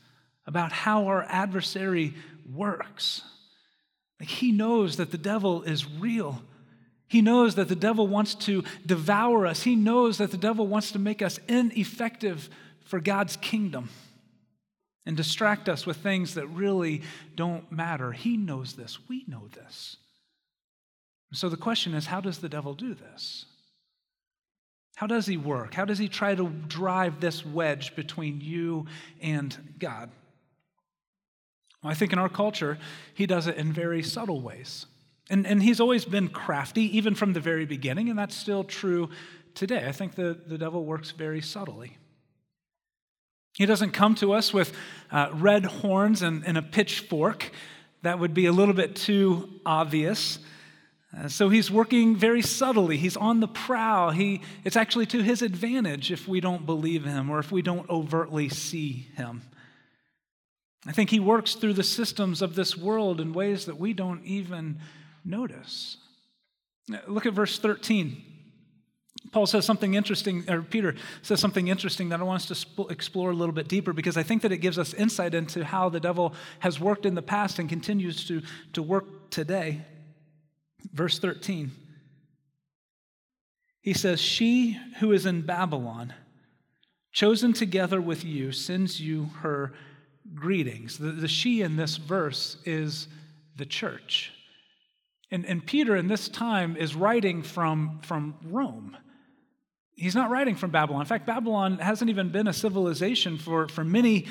about 0.44 0.72
how 0.72 1.06
our 1.06 1.24
adversary 1.28 2.14
works. 2.52 3.22
Like 4.18 4.28
he 4.28 4.50
knows 4.50 4.96
that 4.96 5.12
the 5.12 5.18
devil 5.18 5.62
is 5.62 5.88
real. 5.88 6.42
He 7.06 7.22
knows 7.22 7.54
that 7.54 7.68
the 7.68 7.76
devil 7.76 8.08
wants 8.08 8.34
to 8.34 8.64
devour 8.84 9.46
us. 9.46 9.62
He 9.62 9.76
knows 9.76 10.18
that 10.18 10.32
the 10.32 10.36
devil 10.36 10.66
wants 10.66 10.90
to 10.92 10.98
make 10.98 11.22
us 11.22 11.38
ineffective 11.46 12.50
for 12.84 12.98
God's 12.98 13.36
kingdom 13.36 13.88
and 15.08 15.16
distract 15.16 15.70
us 15.70 15.86
with 15.86 15.96
things 15.96 16.34
that 16.34 16.46
really 16.48 17.00
don't 17.34 17.72
matter. 17.72 18.12
He 18.12 18.36
knows 18.36 18.74
this. 18.74 18.98
We 19.08 19.24
know 19.26 19.48
this. 19.54 19.96
So 21.32 21.48
the 21.48 21.56
question 21.56 21.94
is 21.94 22.04
how 22.04 22.20
does 22.20 22.38
the 22.38 22.48
devil 22.48 22.74
do 22.74 22.92
this? 22.92 23.46
How 24.96 25.06
does 25.06 25.24
he 25.24 25.38
work? 25.38 25.72
How 25.72 25.86
does 25.86 25.98
he 25.98 26.08
try 26.08 26.34
to 26.34 26.48
drive 26.48 27.20
this 27.20 27.44
wedge 27.44 27.96
between 27.96 28.42
you 28.42 28.84
and 29.22 29.56
God? 29.78 30.10
Well, 31.82 31.90
I 31.90 31.94
think 31.94 32.12
in 32.12 32.18
our 32.18 32.28
culture, 32.28 32.76
he 33.14 33.26
does 33.26 33.46
it 33.46 33.56
in 33.56 33.72
very 33.72 34.02
subtle 34.02 34.42
ways. 34.42 34.84
And, 35.30 35.46
and 35.46 35.62
he's 35.62 35.80
always 35.80 36.04
been 36.04 36.28
crafty, 36.28 36.98
even 36.98 37.14
from 37.14 37.32
the 37.32 37.40
very 37.40 37.64
beginning, 37.64 38.10
and 38.10 38.18
that's 38.18 38.36
still 38.36 38.62
true 38.62 39.08
today. 39.54 39.86
I 39.88 39.92
think 39.92 40.16
the, 40.16 40.38
the 40.46 40.58
devil 40.58 40.84
works 40.84 41.12
very 41.12 41.40
subtly. 41.40 41.96
He 43.58 43.66
doesn't 43.66 43.90
come 43.90 44.14
to 44.16 44.34
us 44.34 44.54
with 44.54 44.72
uh, 45.10 45.30
red 45.32 45.64
horns 45.64 46.22
and, 46.22 46.46
and, 46.46 46.56
a 46.56 46.62
pitchfork. 46.62 47.50
That 48.02 48.20
would 48.20 48.32
be 48.32 48.46
a 48.46 48.52
little 48.52 48.72
bit 48.72 48.94
too 48.94 49.50
obvious. 49.66 50.38
Uh, 51.16 51.26
so 51.26 51.48
he's 51.48 51.68
working 51.68 52.14
very 52.14 52.40
subtly. 52.40 52.96
He's 52.96 53.16
on 53.16 53.40
the 53.40 53.48
prowl. 53.48 54.12
He, 54.12 54.42
it's 54.64 54.76
actually 54.76 55.06
to 55.06 55.22
his 55.24 55.42
advantage 55.42 56.12
if 56.12 56.28
we 56.28 56.40
don't 56.40 56.66
believe 56.66 57.04
him 57.04 57.30
or 57.30 57.40
if 57.40 57.50
we 57.50 57.60
don't 57.60 57.90
overtly 57.90 58.48
see 58.48 59.08
him. 59.16 59.42
I 60.86 60.92
think 60.92 61.10
he 61.10 61.18
works 61.18 61.56
through 61.56 61.74
the 61.74 61.82
systems 61.82 62.42
of 62.42 62.54
this 62.54 62.76
world 62.76 63.20
in 63.20 63.32
ways 63.32 63.64
that 63.64 63.76
we 63.76 63.92
don't 63.92 64.24
even 64.24 64.78
notice. 65.24 65.96
Look 67.08 67.26
at 67.26 67.32
verse 67.32 67.58
13. 67.58 68.27
Paul 69.30 69.46
says 69.46 69.64
something 69.64 69.94
interesting, 69.94 70.48
or 70.48 70.62
Peter 70.62 70.94
says 71.22 71.40
something 71.40 71.68
interesting 71.68 72.08
that 72.10 72.20
I 72.20 72.22
want 72.22 72.50
us 72.50 72.64
to 72.76 72.86
explore 72.86 73.30
a 73.30 73.34
little 73.34 73.54
bit 73.54 73.68
deeper 73.68 73.92
because 73.92 74.16
I 74.16 74.22
think 74.22 74.42
that 74.42 74.52
it 74.52 74.58
gives 74.58 74.78
us 74.78 74.94
insight 74.94 75.34
into 75.34 75.64
how 75.64 75.88
the 75.88 76.00
devil 76.00 76.34
has 76.60 76.80
worked 76.80 77.04
in 77.04 77.14
the 77.14 77.22
past 77.22 77.58
and 77.58 77.68
continues 77.68 78.26
to, 78.28 78.42
to 78.72 78.82
work 78.82 79.30
today. 79.30 79.82
Verse 80.92 81.18
13. 81.18 81.70
He 83.80 83.92
says, 83.92 84.20
She 84.20 84.78
who 85.00 85.12
is 85.12 85.26
in 85.26 85.42
Babylon, 85.42 86.14
chosen 87.12 87.52
together 87.52 88.00
with 88.00 88.24
you, 88.24 88.52
sends 88.52 89.00
you 89.00 89.30
her 89.40 89.72
greetings. 90.34 90.98
The, 90.98 91.12
the 91.12 91.28
she 91.28 91.62
in 91.62 91.76
this 91.76 91.96
verse 91.96 92.56
is 92.64 93.08
the 93.56 93.66
church. 93.66 94.32
And, 95.30 95.44
and 95.44 95.64
Peter 95.64 95.96
in 95.96 96.08
this 96.08 96.28
time 96.28 96.76
is 96.76 96.94
writing 96.94 97.42
from, 97.42 98.00
from 98.02 98.34
Rome. 98.44 98.96
He's 99.98 100.14
not 100.14 100.30
writing 100.30 100.54
from 100.54 100.70
Babylon. 100.70 101.00
In 101.00 101.06
fact, 101.08 101.26
Babylon 101.26 101.78
hasn't 101.78 102.08
even 102.08 102.28
been 102.28 102.46
a 102.46 102.52
civilization 102.52 103.36
for, 103.36 103.66
for 103.66 103.82
many, 103.82 104.26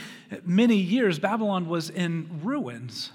many 0.45 0.77
years. 0.77 1.19
Babylon 1.19 1.67
was 1.67 1.89
in 1.89 2.39
ruins. 2.41 3.12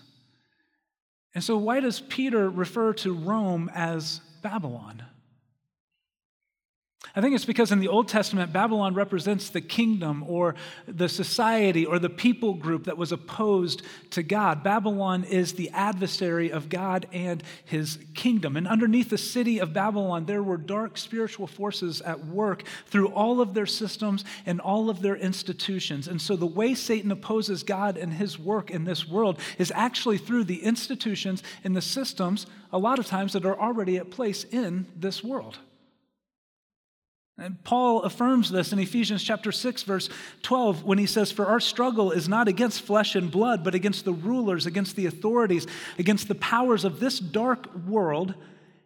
And 1.34 1.42
so, 1.42 1.56
why 1.56 1.80
does 1.80 2.00
Peter 2.00 2.50
refer 2.50 2.92
to 2.94 3.14
Rome 3.14 3.70
as 3.74 4.20
Babylon? 4.42 5.02
I 7.14 7.20
think 7.20 7.34
it's 7.34 7.44
because 7.44 7.72
in 7.72 7.80
the 7.80 7.88
Old 7.88 8.08
Testament, 8.08 8.54
Babylon 8.54 8.94
represents 8.94 9.50
the 9.50 9.60
kingdom 9.60 10.24
or 10.26 10.54
the 10.88 11.10
society 11.10 11.84
or 11.84 11.98
the 11.98 12.08
people 12.08 12.54
group 12.54 12.84
that 12.84 12.96
was 12.96 13.12
opposed 13.12 13.82
to 14.10 14.22
God. 14.22 14.62
Babylon 14.62 15.24
is 15.24 15.52
the 15.52 15.68
adversary 15.70 16.50
of 16.50 16.70
God 16.70 17.06
and 17.12 17.42
his 17.66 17.98
kingdom. 18.14 18.56
And 18.56 18.66
underneath 18.66 19.10
the 19.10 19.18
city 19.18 19.58
of 19.58 19.74
Babylon, 19.74 20.24
there 20.24 20.42
were 20.42 20.56
dark 20.56 20.96
spiritual 20.96 21.46
forces 21.46 22.00
at 22.00 22.24
work 22.26 22.62
through 22.86 23.08
all 23.08 23.42
of 23.42 23.52
their 23.52 23.66
systems 23.66 24.24
and 24.46 24.58
all 24.58 24.88
of 24.88 25.02
their 25.02 25.16
institutions. 25.16 26.08
And 26.08 26.20
so 26.20 26.34
the 26.34 26.46
way 26.46 26.74
Satan 26.74 27.12
opposes 27.12 27.62
God 27.62 27.98
and 27.98 28.14
his 28.14 28.38
work 28.38 28.70
in 28.70 28.84
this 28.84 29.06
world 29.06 29.38
is 29.58 29.70
actually 29.74 30.16
through 30.16 30.44
the 30.44 30.62
institutions 30.64 31.42
and 31.62 31.76
the 31.76 31.82
systems, 31.82 32.46
a 32.72 32.78
lot 32.78 32.98
of 32.98 33.06
times, 33.06 33.34
that 33.34 33.44
are 33.44 33.60
already 33.60 33.98
at 33.98 34.10
place 34.10 34.44
in 34.44 34.86
this 34.96 35.22
world. 35.22 35.58
And 37.38 37.62
Paul 37.64 38.02
affirms 38.02 38.50
this 38.50 38.72
in 38.72 38.78
Ephesians 38.78 39.24
chapter 39.24 39.52
6 39.52 39.82
verse 39.84 40.08
12 40.42 40.84
when 40.84 40.98
he 40.98 41.06
says 41.06 41.32
for 41.32 41.46
our 41.46 41.60
struggle 41.60 42.12
is 42.12 42.28
not 42.28 42.46
against 42.46 42.82
flesh 42.82 43.14
and 43.14 43.30
blood 43.30 43.64
but 43.64 43.74
against 43.74 44.04
the 44.04 44.12
rulers 44.12 44.66
against 44.66 44.96
the 44.96 45.06
authorities 45.06 45.66
against 45.98 46.28
the 46.28 46.34
powers 46.34 46.84
of 46.84 47.00
this 47.00 47.18
dark 47.18 47.74
world 47.86 48.34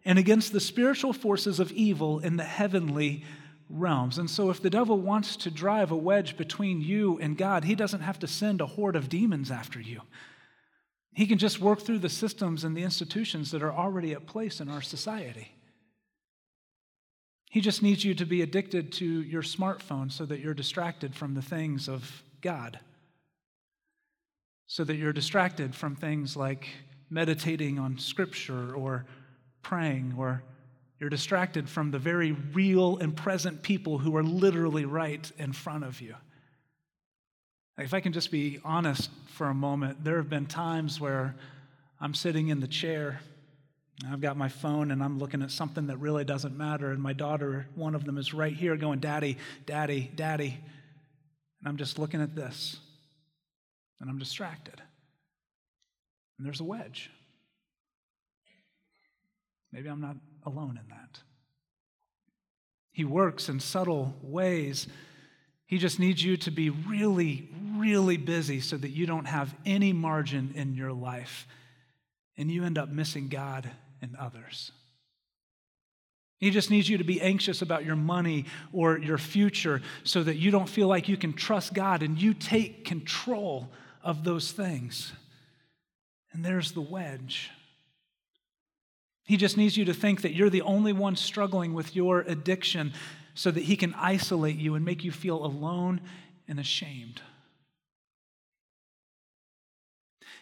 and 0.06 0.18
against 0.18 0.52
the 0.52 0.60
spiritual 0.60 1.12
forces 1.12 1.58
of 1.58 1.72
evil 1.72 2.20
in 2.20 2.36
the 2.36 2.44
heavenly 2.44 3.24
realms. 3.68 4.18
And 4.18 4.30
so 4.30 4.50
if 4.50 4.62
the 4.62 4.70
devil 4.70 4.98
wants 4.98 5.36
to 5.38 5.50
drive 5.50 5.90
a 5.90 5.96
wedge 5.96 6.36
between 6.36 6.80
you 6.80 7.18
and 7.20 7.36
God, 7.36 7.64
he 7.64 7.74
doesn't 7.74 8.00
have 8.00 8.20
to 8.20 8.28
send 8.28 8.60
a 8.60 8.66
horde 8.66 8.94
of 8.94 9.08
demons 9.08 9.50
after 9.50 9.80
you. 9.80 10.02
He 11.12 11.26
can 11.26 11.38
just 11.38 11.60
work 11.60 11.80
through 11.80 11.98
the 11.98 12.08
systems 12.08 12.62
and 12.62 12.76
the 12.76 12.84
institutions 12.84 13.50
that 13.50 13.64
are 13.64 13.72
already 13.72 14.12
at 14.12 14.26
place 14.26 14.60
in 14.60 14.68
our 14.68 14.82
society. 14.82 15.55
He 17.56 17.62
just 17.62 17.82
needs 17.82 18.04
you 18.04 18.14
to 18.16 18.26
be 18.26 18.42
addicted 18.42 18.92
to 18.92 19.22
your 19.22 19.40
smartphone 19.40 20.12
so 20.12 20.26
that 20.26 20.40
you're 20.40 20.52
distracted 20.52 21.14
from 21.14 21.32
the 21.32 21.40
things 21.40 21.88
of 21.88 22.22
God. 22.42 22.78
So 24.66 24.84
that 24.84 24.96
you're 24.96 25.14
distracted 25.14 25.74
from 25.74 25.96
things 25.96 26.36
like 26.36 26.68
meditating 27.08 27.78
on 27.78 27.96
Scripture 27.96 28.74
or 28.74 29.06
praying, 29.62 30.16
or 30.18 30.42
you're 31.00 31.08
distracted 31.08 31.66
from 31.66 31.92
the 31.92 31.98
very 31.98 32.32
real 32.32 32.98
and 32.98 33.16
present 33.16 33.62
people 33.62 33.96
who 33.96 34.14
are 34.16 34.22
literally 34.22 34.84
right 34.84 35.32
in 35.38 35.54
front 35.54 35.82
of 35.82 36.02
you. 36.02 36.14
If 37.78 37.94
I 37.94 38.00
can 38.00 38.12
just 38.12 38.30
be 38.30 38.60
honest 38.66 39.08
for 39.28 39.46
a 39.46 39.54
moment, 39.54 40.04
there 40.04 40.18
have 40.18 40.28
been 40.28 40.44
times 40.44 41.00
where 41.00 41.34
I'm 42.02 42.12
sitting 42.12 42.48
in 42.48 42.60
the 42.60 42.68
chair 42.68 43.20
I've 44.04 44.20
got 44.20 44.36
my 44.36 44.48
phone 44.48 44.90
and 44.90 45.02
I'm 45.02 45.18
looking 45.18 45.42
at 45.42 45.50
something 45.50 45.86
that 45.86 45.96
really 45.96 46.24
doesn't 46.24 46.56
matter. 46.56 46.90
And 46.90 47.02
my 47.02 47.14
daughter, 47.14 47.66
one 47.74 47.94
of 47.94 48.04
them, 48.04 48.18
is 48.18 48.34
right 48.34 48.52
here 48.52 48.76
going, 48.76 49.00
Daddy, 49.00 49.38
Daddy, 49.64 50.10
Daddy. 50.14 50.58
And 51.60 51.68
I'm 51.68 51.76
just 51.78 51.98
looking 51.98 52.20
at 52.20 52.34
this 52.34 52.76
and 54.00 54.10
I'm 54.10 54.18
distracted. 54.18 54.82
And 56.38 56.46
there's 56.46 56.60
a 56.60 56.64
wedge. 56.64 57.10
Maybe 59.72 59.88
I'm 59.88 60.00
not 60.00 60.16
alone 60.44 60.78
in 60.82 60.88
that. 60.90 61.20
He 62.92 63.04
works 63.04 63.48
in 63.48 63.60
subtle 63.60 64.14
ways. 64.22 64.86
He 65.64 65.78
just 65.78 65.98
needs 65.98 66.22
you 66.22 66.36
to 66.38 66.50
be 66.50 66.68
really, 66.68 67.48
really 67.76 68.18
busy 68.18 68.60
so 68.60 68.76
that 68.76 68.90
you 68.90 69.06
don't 69.06 69.26
have 69.26 69.54
any 69.64 69.92
margin 69.94 70.52
in 70.54 70.74
your 70.74 70.92
life 70.92 71.46
and 72.36 72.50
you 72.50 72.64
end 72.64 72.76
up 72.76 72.90
missing 72.90 73.28
God 73.28 73.70
and 74.02 74.16
others. 74.16 74.72
He 76.38 76.50
just 76.50 76.70
needs 76.70 76.88
you 76.88 76.98
to 76.98 77.04
be 77.04 77.20
anxious 77.20 77.62
about 77.62 77.84
your 77.84 77.96
money 77.96 78.44
or 78.72 78.98
your 78.98 79.18
future 79.18 79.80
so 80.04 80.22
that 80.22 80.36
you 80.36 80.50
don't 80.50 80.68
feel 80.68 80.86
like 80.86 81.08
you 81.08 81.16
can 81.16 81.32
trust 81.32 81.72
God 81.72 82.02
and 82.02 82.20
you 82.20 82.34
take 82.34 82.84
control 82.84 83.70
of 84.02 84.22
those 84.22 84.52
things. 84.52 85.12
And 86.32 86.44
there's 86.44 86.72
the 86.72 86.82
wedge. 86.82 87.50
He 89.24 89.36
just 89.36 89.56
needs 89.56 89.76
you 89.76 89.86
to 89.86 89.94
think 89.94 90.22
that 90.22 90.34
you're 90.34 90.50
the 90.50 90.62
only 90.62 90.92
one 90.92 91.16
struggling 91.16 91.72
with 91.72 91.96
your 91.96 92.20
addiction 92.20 92.92
so 93.34 93.50
that 93.50 93.64
he 93.64 93.76
can 93.76 93.94
isolate 93.94 94.56
you 94.56 94.74
and 94.74 94.84
make 94.84 95.04
you 95.04 95.10
feel 95.10 95.44
alone 95.44 96.00
and 96.46 96.60
ashamed. 96.60 97.22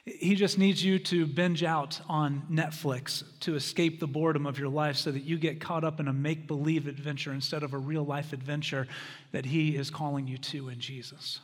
He 0.07 0.35
just 0.35 0.59
needs 0.59 0.85
you 0.85 0.99
to 0.99 1.27
binge 1.27 1.63
out 1.63 1.99
on 2.09 2.43
Netflix 2.51 3.25
to 3.41 3.55
escape 3.55 4.01
the 4.01 4.07
boredom 4.07 4.45
of 4.45 4.59
your 4.59 4.69
life 4.69 4.97
so 4.97 5.11
that 5.11 5.23
you 5.23 5.39
get 5.39 5.63
caught 5.63 5.83
up 5.83 5.99
in 5.99 6.09
a 6.09 6.13
make 6.13 6.47
believe 6.47 6.87
adventure 6.87 7.33
instead 7.33 7.63
of 7.63 7.73
a 7.73 7.79
real 7.79 8.05
life 8.05 8.35
adventure 8.35 8.87
that 9.33 9.47
He 9.47 9.77
is 9.77 9.89
calling 9.89 10.27
you 10.27 10.37
to 10.37 10.69
in 10.69 10.79
Jesus. 10.79 11.41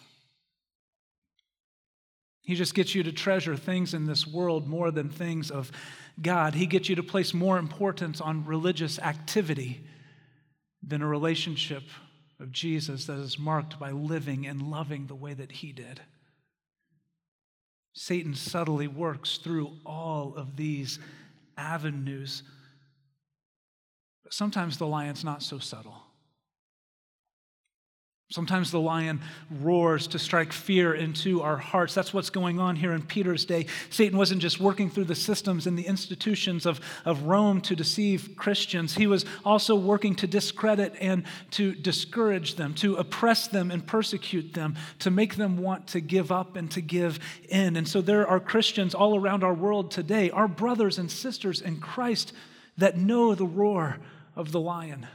He 2.42 2.54
just 2.54 2.74
gets 2.74 2.94
you 2.94 3.02
to 3.04 3.12
treasure 3.12 3.56
things 3.56 3.94
in 3.94 4.04
this 4.04 4.26
world 4.26 4.66
more 4.66 4.90
than 4.90 5.08
things 5.08 5.50
of 5.50 5.70
God. 6.20 6.54
He 6.54 6.66
gets 6.66 6.88
you 6.88 6.96
to 6.96 7.02
place 7.02 7.32
more 7.32 7.58
importance 7.58 8.20
on 8.20 8.44
religious 8.44 8.98
activity 8.98 9.86
than 10.82 11.00
a 11.00 11.06
relationship 11.06 11.84
of 12.38 12.50
Jesus 12.52 13.06
that 13.06 13.18
is 13.18 13.38
marked 13.38 13.78
by 13.78 13.92
living 13.92 14.46
and 14.46 14.62
loving 14.62 15.06
the 15.06 15.14
way 15.14 15.32
that 15.32 15.52
he 15.52 15.72
did. 15.72 16.00
Satan 17.92 18.34
subtly 18.34 18.88
works 18.88 19.38
through 19.38 19.78
all 19.84 20.34
of 20.36 20.56
these 20.56 20.98
avenues. 21.56 22.42
But 24.22 24.32
sometimes 24.32 24.78
the 24.78 24.86
lion's 24.86 25.24
not 25.24 25.42
so 25.42 25.58
subtle. 25.58 26.09
Sometimes 28.30 28.70
the 28.70 28.78
lion 28.78 29.20
roars 29.50 30.06
to 30.06 30.18
strike 30.20 30.52
fear 30.52 30.94
into 30.94 31.42
our 31.42 31.56
hearts. 31.56 31.94
That's 31.94 32.14
what's 32.14 32.30
going 32.30 32.60
on 32.60 32.76
here 32.76 32.92
in 32.92 33.02
Peter's 33.02 33.44
day. 33.44 33.66
Satan 33.90 34.16
wasn't 34.16 34.40
just 34.40 34.60
working 34.60 34.88
through 34.88 35.06
the 35.06 35.16
systems 35.16 35.66
and 35.66 35.76
the 35.76 35.86
institutions 35.86 36.64
of, 36.64 36.80
of 37.04 37.24
Rome 37.24 37.60
to 37.62 37.74
deceive 37.74 38.36
Christians, 38.36 38.94
he 38.94 39.08
was 39.08 39.24
also 39.44 39.74
working 39.74 40.14
to 40.16 40.28
discredit 40.28 40.94
and 41.00 41.24
to 41.52 41.74
discourage 41.74 42.54
them, 42.54 42.72
to 42.74 42.94
oppress 42.96 43.48
them 43.48 43.72
and 43.72 43.84
persecute 43.84 44.54
them, 44.54 44.76
to 45.00 45.10
make 45.10 45.34
them 45.34 45.56
want 45.58 45.88
to 45.88 46.00
give 46.00 46.30
up 46.30 46.54
and 46.54 46.70
to 46.70 46.80
give 46.80 47.18
in. 47.48 47.76
And 47.76 47.88
so 47.88 48.00
there 48.00 48.28
are 48.28 48.38
Christians 48.38 48.94
all 48.94 49.18
around 49.18 49.42
our 49.42 49.54
world 49.54 49.90
today, 49.90 50.30
our 50.30 50.46
brothers 50.46 50.98
and 50.98 51.10
sisters 51.10 51.60
in 51.60 51.78
Christ, 51.78 52.32
that 52.78 52.96
know 52.96 53.34
the 53.34 53.44
roar 53.44 53.98
of 54.36 54.52
the 54.52 54.60
lion. 54.60 55.08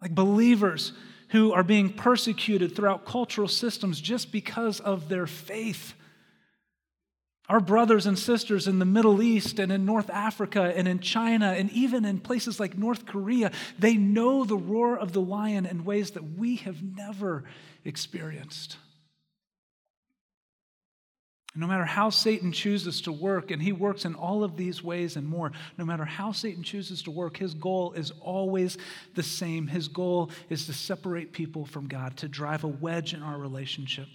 Like 0.00 0.14
believers 0.14 0.94
who 1.28 1.52
are 1.52 1.62
being 1.62 1.92
persecuted 1.92 2.74
throughout 2.74 3.04
cultural 3.04 3.48
systems 3.48 4.00
just 4.00 4.32
because 4.32 4.80
of 4.80 5.08
their 5.08 5.26
faith. 5.26 5.94
Our 7.48 7.60
brothers 7.60 8.04
and 8.04 8.18
sisters 8.18 8.68
in 8.68 8.78
the 8.78 8.84
Middle 8.84 9.22
East 9.22 9.58
and 9.58 9.72
in 9.72 9.86
North 9.86 10.10
Africa 10.10 10.72
and 10.76 10.86
in 10.86 11.00
China 11.00 11.52
and 11.52 11.70
even 11.72 12.04
in 12.04 12.20
places 12.20 12.60
like 12.60 12.76
North 12.76 13.06
Korea, 13.06 13.52
they 13.78 13.94
know 13.94 14.44
the 14.44 14.56
roar 14.56 14.98
of 14.98 15.12
the 15.12 15.22
lion 15.22 15.64
in 15.64 15.84
ways 15.84 16.10
that 16.10 16.36
we 16.36 16.56
have 16.56 16.82
never 16.82 17.44
experienced. 17.84 18.76
No 21.58 21.66
matter 21.66 21.84
how 21.84 22.10
Satan 22.10 22.52
chooses 22.52 23.00
to 23.00 23.10
work, 23.10 23.50
and 23.50 23.60
he 23.60 23.72
works 23.72 24.04
in 24.04 24.14
all 24.14 24.44
of 24.44 24.56
these 24.56 24.80
ways 24.84 25.16
and 25.16 25.26
more, 25.26 25.50
no 25.76 25.84
matter 25.84 26.04
how 26.04 26.30
Satan 26.30 26.62
chooses 26.62 27.02
to 27.02 27.10
work, 27.10 27.36
his 27.36 27.52
goal 27.52 27.94
is 27.94 28.12
always 28.20 28.78
the 29.16 29.24
same. 29.24 29.66
His 29.66 29.88
goal 29.88 30.30
is 30.50 30.66
to 30.66 30.72
separate 30.72 31.32
people 31.32 31.66
from 31.66 31.88
God, 31.88 32.16
to 32.18 32.28
drive 32.28 32.62
a 32.62 32.68
wedge 32.68 33.12
in 33.12 33.24
our 33.24 33.36
relationship. 33.36 34.06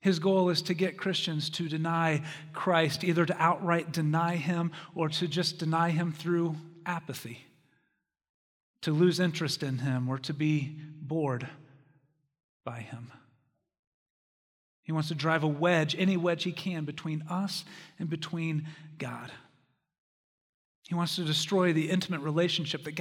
His 0.00 0.18
goal 0.18 0.48
is 0.48 0.62
to 0.62 0.74
get 0.74 0.96
Christians 0.96 1.50
to 1.50 1.68
deny 1.68 2.22
Christ, 2.54 3.04
either 3.04 3.26
to 3.26 3.36
outright 3.38 3.92
deny 3.92 4.36
him 4.36 4.72
or 4.94 5.10
to 5.10 5.28
just 5.28 5.58
deny 5.58 5.90
him 5.90 6.10
through 6.10 6.56
apathy, 6.86 7.44
to 8.80 8.92
lose 8.92 9.20
interest 9.20 9.62
in 9.62 9.76
him 9.76 10.08
or 10.08 10.16
to 10.20 10.32
be 10.32 10.74
bored 11.02 11.46
by 12.64 12.80
him. 12.80 13.12
He 14.82 14.92
wants 14.92 15.08
to 15.08 15.14
drive 15.14 15.44
a 15.44 15.48
wedge, 15.48 15.94
any 15.96 16.16
wedge 16.16 16.44
he 16.44 16.52
can, 16.52 16.84
between 16.84 17.22
us 17.30 17.64
and 17.98 18.10
between 18.10 18.66
God. 18.98 19.30
He 20.88 20.94
wants 20.94 21.16
to 21.16 21.24
destroy 21.24 21.72
the 21.72 21.90
intimate 21.90 22.20
relationship 22.20 22.84
that 22.84 22.92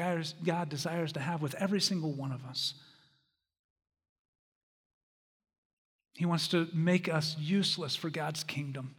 God 0.43 0.69
desires 0.69 1.11
to 1.13 1.19
have 1.19 1.41
with 1.41 1.55
every 1.55 1.81
single 1.81 2.13
one 2.13 2.31
of 2.31 2.45
us. 2.45 2.75
He 6.13 6.25
wants 6.25 6.47
to 6.49 6.67
make 6.73 7.09
us 7.09 7.35
useless 7.39 7.95
for 7.95 8.09
God's 8.09 8.43
kingdom 8.43 8.95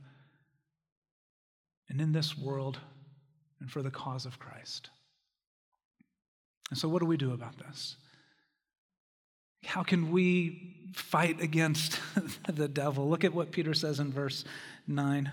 and 1.89 2.01
in 2.01 2.12
this 2.12 2.37
world 2.37 2.81
and 3.61 3.71
for 3.71 3.83
the 3.83 3.91
cause 3.91 4.27
of 4.27 4.41
Christ. 4.41 4.91
And 6.71 6.79
so, 6.79 6.89
what 6.89 7.01
do 7.01 7.07
we 7.07 7.17
do 7.17 7.33
about 7.33 7.59
this? 7.59 7.97
How 9.64 9.83
can 9.83 10.11
we 10.11 10.75
fight 10.95 11.40
against 11.40 11.99
the 12.48 12.68
devil? 12.68 13.09
Look 13.09 13.25
at 13.25 13.33
what 13.35 13.53
Peter 13.53 13.75
says 13.75 14.01
in 14.01 14.12
verse 14.12 14.44
9. 14.87 15.31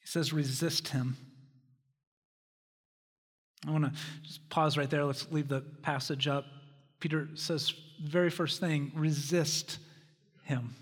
He 0.00 0.06
says, 0.06 0.32
resist 0.32 0.88
him. 0.88 1.16
I 3.66 3.70
want 3.70 3.84
to 3.84 3.92
just 4.22 4.46
pause 4.50 4.76
right 4.76 4.90
there. 4.90 5.04
Let's 5.04 5.30
leave 5.30 5.48
the 5.48 5.60
passage 5.60 6.28
up. 6.28 6.44
Peter 7.00 7.28
says, 7.34 7.72
very 8.02 8.30
first 8.30 8.60
thing, 8.60 8.92
resist 8.94 9.78
him. 10.42 10.74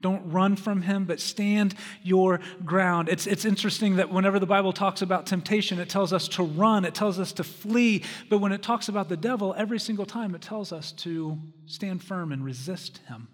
Don't 0.00 0.30
run 0.30 0.54
from 0.54 0.82
him, 0.82 1.06
but 1.06 1.18
stand 1.18 1.74
your 2.04 2.38
ground. 2.64 3.08
It's, 3.08 3.26
it's 3.26 3.44
interesting 3.44 3.96
that 3.96 4.12
whenever 4.12 4.38
the 4.38 4.46
Bible 4.46 4.72
talks 4.72 5.02
about 5.02 5.26
temptation, 5.26 5.80
it 5.80 5.88
tells 5.88 6.12
us 6.12 6.28
to 6.28 6.44
run, 6.44 6.84
it 6.84 6.94
tells 6.94 7.18
us 7.18 7.32
to 7.32 7.44
flee. 7.44 8.04
But 8.30 8.38
when 8.38 8.52
it 8.52 8.62
talks 8.62 8.88
about 8.88 9.08
the 9.08 9.16
devil, 9.16 9.54
every 9.58 9.80
single 9.80 10.06
time 10.06 10.36
it 10.36 10.42
tells 10.42 10.72
us 10.72 10.92
to 10.92 11.38
stand 11.66 12.02
firm 12.04 12.30
and 12.30 12.44
resist 12.44 12.98
him. 13.08 13.26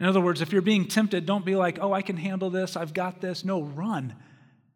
In 0.00 0.06
other 0.06 0.20
words, 0.20 0.40
if 0.40 0.50
you're 0.50 0.62
being 0.62 0.88
tempted, 0.88 1.26
don't 1.26 1.44
be 1.44 1.56
like, 1.56 1.78
oh, 1.80 1.92
I 1.92 2.00
can 2.00 2.16
handle 2.16 2.48
this, 2.48 2.74
I've 2.74 2.94
got 2.94 3.20
this. 3.20 3.44
No, 3.44 3.62
run. 3.62 4.14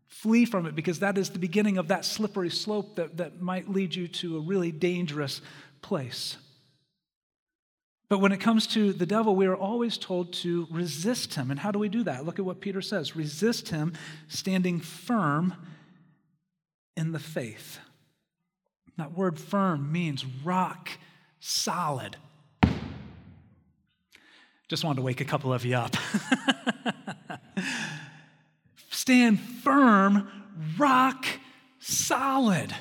Flee 0.06 0.44
from 0.44 0.66
it 0.66 0.74
because 0.74 1.00
that 1.00 1.18
is 1.18 1.30
the 1.30 1.38
beginning 1.38 1.78
of 1.78 1.88
that 1.88 2.04
slippery 2.04 2.50
slope 2.50 2.96
that, 2.96 3.16
that 3.16 3.40
might 3.40 3.70
lead 3.70 3.94
you 3.94 4.06
to 4.08 4.36
a 4.36 4.40
really 4.40 4.70
dangerous 4.70 5.40
place. 5.80 6.36
But 8.08 8.20
when 8.20 8.32
it 8.32 8.40
comes 8.40 8.66
to 8.68 8.92
the 8.92 9.04
devil, 9.04 9.36
we 9.36 9.46
are 9.46 9.56
always 9.56 9.98
told 9.98 10.32
to 10.34 10.66
resist 10.70 11.34
him. 11.34 11.50
And 11.50 11.60
how 11.60 11.70
do 11.70 11.78
we 11.78 11.90
do 11.90 12.04
that? 12.04 12.24
Look 12.24 12.38
at 12.38 12.44
what 12.44 12.60
Peter 12.60 12.80
says 12.80 13.14
resist 13.14 13.68
him, 13.68 13.92
standing 14.28 14.80
firm 14.80 15.54
in 16.96 17.12
the 17.12 17.18
faith. 17.18 17.78
That 18.96 19.16
word 19.16 19.38
firm 19.38 19.92
means 19.92 20.24
rock 20.24 20.90
solid. 21.38 22.16
Just 24.68 24.84
wanted 24.84 24.96
to 24.96 25.02
wake 25.02 25.20
a 25.20 25.24
couple 25.24 25.52
of 25.52 25.64
you 25.64 25.76
up. 25.76 25.96
Stand 28.90 29.40
firm, 29.40 30.28
rock 30.76 31.26
solid. 31.78 32.74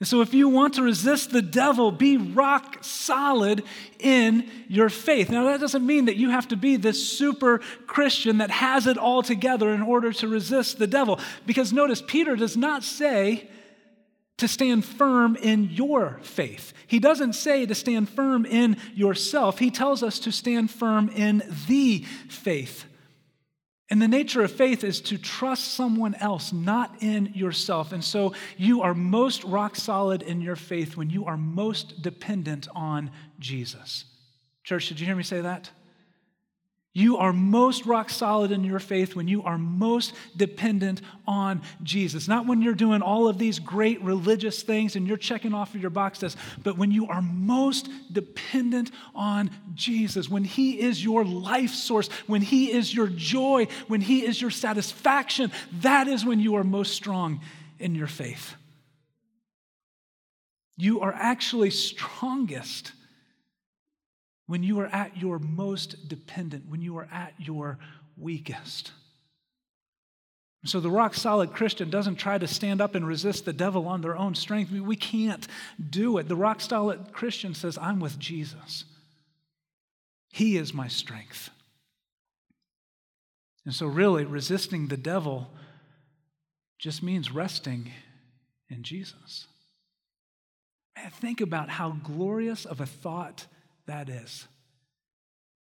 And 0.00 0.06
so, 0.06 0.20
if 0.20 0.32
you 0.32 0.48
want 0.48 0.74
to 0.74 0.82
resist 0.82 1.30
the 1.30 1.42
devil, 1.42 1.90
be 1.90 2.16
rock 2.16 2.78
solid 2.82 3.64
in 3.98 4.48
your 4.68 4.90
faith. 4.90 5.28
Now, 5.28 5.44
that 5.46 5.58
doesn't 5.58 5.84
mean 5.84 6.04
that 6.04 6.14
you 6.14 6.30
have 6.30 6.46
to 6.48 6.56
be 6.56 6.76
this 6.76 7.08
super 7.08 7.58
Christian 7.88 8.38
that 8.38 8.50
has 8.50 8.86
it 8.86 8.96
all 8.96 9.22
together 9.22 9.70
in 9.70 9.82
order 9.82 10.12
to 10.12 10.28
resist 10.28 10.78
the 10.78 10.86
devil. 10.86 11.18
Because 11.46 11.72
notice, 11.72 12.00
Peter 12.06 12.36
does 12.36 12.56
not 12.56 12.84
say 12.84 13.50
to 14.36 14.46
stand 14.46 14.84
firm 14.84 15.34
in 15.34 15.64
your 15.64 16.20
faith, 16.22 16.72
he 16.86 17.00
doesn't 17.00 17.32
say 17.32 17.66
to 17.66 17.74
stand 17.74 18.08
firm 18.08 18.46
in 18.46 18.76
yourself. 18.94 19.58
He 19.58 19.72
tells 19.72 20.04
us 20.04 20.20
to 20.20 20.30
stand 20.30 20.70
firm 20.70 21.08
in 21.08 21.42
the 21.66 22.04
faith 22.28 22.84
and 23.90 24.02
the 24.02 24.08
nature 24.08 24.42
of 24.42 24.52
faith 24.52 24.84
is 24.84 25.00
to 25.02 25.16
trust 25.16 25.72
someone 25.74 26.14
else, 26.16 26.52
not 26.52 27.02
in 27.02 27.32
yourself. 27.34 27.92
And 27.92 28.04
so 28.04 28.34
you 28.58 28.82
are 28.82 28.92
most 28.92 29.44
rock 29.44 29.76
solid 29.76 30.20
in 30.22 30.42
your 30.42 30.56
faith 30.56 30.96
when 30.96 31.08
you 31.08 31.24
are 31.24 31.38
most 31.38 32.02
dependent 32.02 32.68
on 32.74 33.10
Jesus. 33.38 34.04
Church, 34.62 34.88
did 34.88 35.00
you 35.00 35.06
hear 35.06 35.16
me 35.16 35.22
say 35.22 35.40
that? 35.40 35.70
You 36.94 37.18
are 37.18 37.32
most 37.32 37.86
rock 37.86 38.10
solid 38.10 38.50
in 38.50 38.64
your 38.64 38.80
faith 38.80 39.14
when 39.14 39.28
you 39.28 39.42
are 39.42 39.58
most 39.58 40.14
dependent 40.36 41.02
on 41.26 41.62
Jesus. 41.82 42.26
Not 42.26 42.46
when 42.46 42.62
you're 42.62 42.74
doing 42.74 43.02
all 43.02 43.28
of 43.28 43.38
these 43.38 43.58
great 43.58 44.02
religious 44.02 44.62
things 44.62 44.96
and 44.96 45.06
you're 45.06 45.16
checking 45.16 45.54
off 45.54 45.74
of 45.74 45.80
your 45.80 45.90
box 45.90 46.24
but 46.64 46.78
when 46.78 46.90
you 46.90 47.06
are 47.06 47.22
most 47.22 47.88
dependent 48.12 48.90
on 49.14 49.50
Jesus, 49.74 50.28
when 50.28 50.44
He 50.44 50.80
is 50.80 51.04
your 51.04 51.24
life 51.24 51.70
source, 51.70 52.08
when 52.26 52.42
He 52.42 52.72
is 52.72 52.92
your 52.92 53.08
joy, 53.08 53.68
when 53.86 54.00
He 54.00 54.24
is 54.24 54.40
your 54.40 54.50
satisfaction, 54.50 55.52
that 55.80 56.08
is 56.08 56.24
when 56.24 56.40
you 56.40 56.56
are 56.56 56.64
most 56.64 56.94
strong 56.94 57.40
in 57.78 57.94
your 57.94 58.06
faith. 58.06 58.54
You 60.76 61.00
are 61.00 61.12
actually 61.12 61.70
strongest 61.70 62.92
when 64.48 64.62
you 64.62 64.80
are 64.80 64.86
at 64.86 65.16
your 65.16 65.38
most 65.38 66.08
dependent, 66.08 66.64
when 66.68 66.80
you 66.80 66.96
are 66.96 67.06
at 67.12 67.34
your 67.38 67.78
weakest. 68.16 68.90
So 70.64 70.80
the 70.80 70.90
rock 70.90 71.14
solid 71.14 71.52
Christian 71.52 71.90
doesn't 71.90 72.16
try 72.16 72.38
to 72.38 72.48
stand 72.48 72.80
up 72.80 72.94
and 72.94 73.06
resist 73.06 73.44
the 73.44 73.52
devil 73.52 73.86
on 73.86 74.00
their 74.00 74.16
own 74.16 74.34
strength. 74.34 74.72
We 74.72 74.96
can't 74.96 75.46
do 75.88 76.16
it. 76.16 76.28
The 76.28 76.34
rock 76.34 76.62
solid 76.62 77.12
Christian 77.12 77.54
says, 77.54 77.78
I'm 77.78 78.00
with 78.00 78.18
Jesus. 78.18 78.84
He 80.32 80.56
is 80.56 80.74
my 80.74 80.88
strength. 80.88 81.50
And 83.64 83.74
so, 83.74 83.86
really, 83.86 84.24
resisting 84.24 84.88
the 84.88 84.96
devil 84.96 85.50
just 86.78 87.02
means 87.02 87.30
resting 87.30 87.92
in 88.70 88.82
Jesus. 88.82 89.46
Man, 90.96 91.10
think 91.10 91.42
about 91.42 91.68
how 91.68 91.90
glorious 92.02 92.64
of 92.64 92.80
a 92.80 92.86
thought 92.86 93.46
that 93.88 94.08
is. 94.08 94.46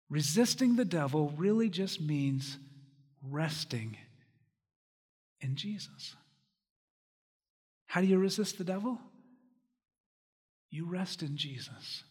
Resisting 0.09 0.77
the 0.77 0.85
devil 0.85 1.33
really 1.37 1.69
just 1.69 2.01
means 2.01 2.57
resting 3.31 3.97
in 5.41 5.57
Jesus. 5.57 6.17
How 7.87 8.01
do 8.01 8.07
you 8.07 8.19
resist 8.19 8.59
the 8.59 8.65
devil? 8.65 8.99
You 10.71 10.87
rest 10.87 11.23
in 11.23 11.37
Jesus. 11.37 12.05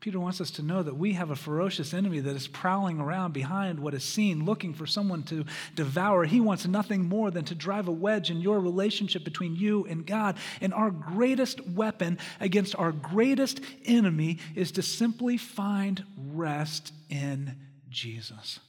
Peter 0.00 0.20
wants 0.20 0.42
us 0.42 0.50
to 0.52 0.62
know 0.62 0.82
that 0.82 0.96
we 0.96 1.14
have 1.14 1.30
a 1.30 1.36
ferocious 1.36 1.94
enemy 1.94 2.20
that 2.20 2.36
is 2.36 2.46
prowling 2.46 3.00
around 3.00 3.32
behind 3.32 3.80
what 3.80 3.94
is 3.94 4.04
seen, 4.04 4.44
looking 4.44 4.74
for 4.74 4.86
someone 4.86 5.22
to 5.22 5.44
devour. 5.74 6.24
He 6.24 6.38
wants 6.38 6.66
nothing 6.66 7.08
more 7.08 7.30
than 7.30 7.46
to 7.46 7.54
drive 7.54 7.88
a 7.88 7.92
wedge 7.92 8.30
in 8.30 8.40
your 8.40 8.60
relationship 8.60 9.24
between 9.24 9.56
you 9.56 9.86
and 9.86 10.06
God. 10.06 10.36
And 10.60 10.74
our 10.74 10.90
greatest 10.90 11.66
weapon 11.66 12.18
against 12.40 12.76
our 12.76 12.92
greatest 12.92 13.60
enemy 13.86 14.38
is 14.54 14.72
to 14.72 14.82
simply 14.82 15.38
find 15.38 16.04
rest 16.28 16.92
in 17.08 17.56
Jesus. 17.88 18.60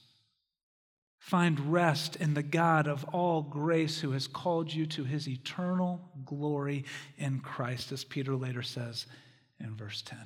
Find 1.18 1.70
rest 1.70 2.16
in 2.16 2.32
the 2.32 2.42
God 2.42 2.88
of 2.88 3.04
all 3.12 3.42
grace 3.42 4.00
who 4.00 4.12
has 4.12 4.26
called 4.26 4.72
you 4.72 4.86
to 4.86 5.04
his 5.04 5.28
eternal 5.28 6.00
glory 6.24 6.86
in 7.18 7.40
Christ, 7.40 7.92
as 7.92 8.02
Peter 8.02 8.34
later 8.34 8.62
says 8.62 9.04
in 9.60 9.76
verse 9.76 10.00
10. 10.00 10.18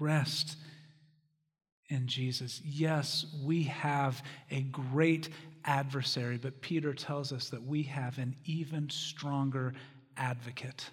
Rest 0.00 0.56
in 1.88 2.06
Jesus. 2.06 2.60
Yes, 2.64 3.26
we 3.44 3.64
have 3.64 4.22
a 4.50 4.62
great 4.62 5.28
adversary, 5.64 6.38
but 6.38 6.60
Peter 6.60 6.94
tells 6.94 7.32
us 7.32 7.50
that 7.50 7.62
we 7.62 7.82
have 7.84 8.18
an 8.18 8.34
even 8.44 8.88
stronger 8.88 9.74
advocate 10.16 10.90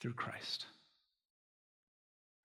through 0.00 0.14
Christ. 0.14 0.66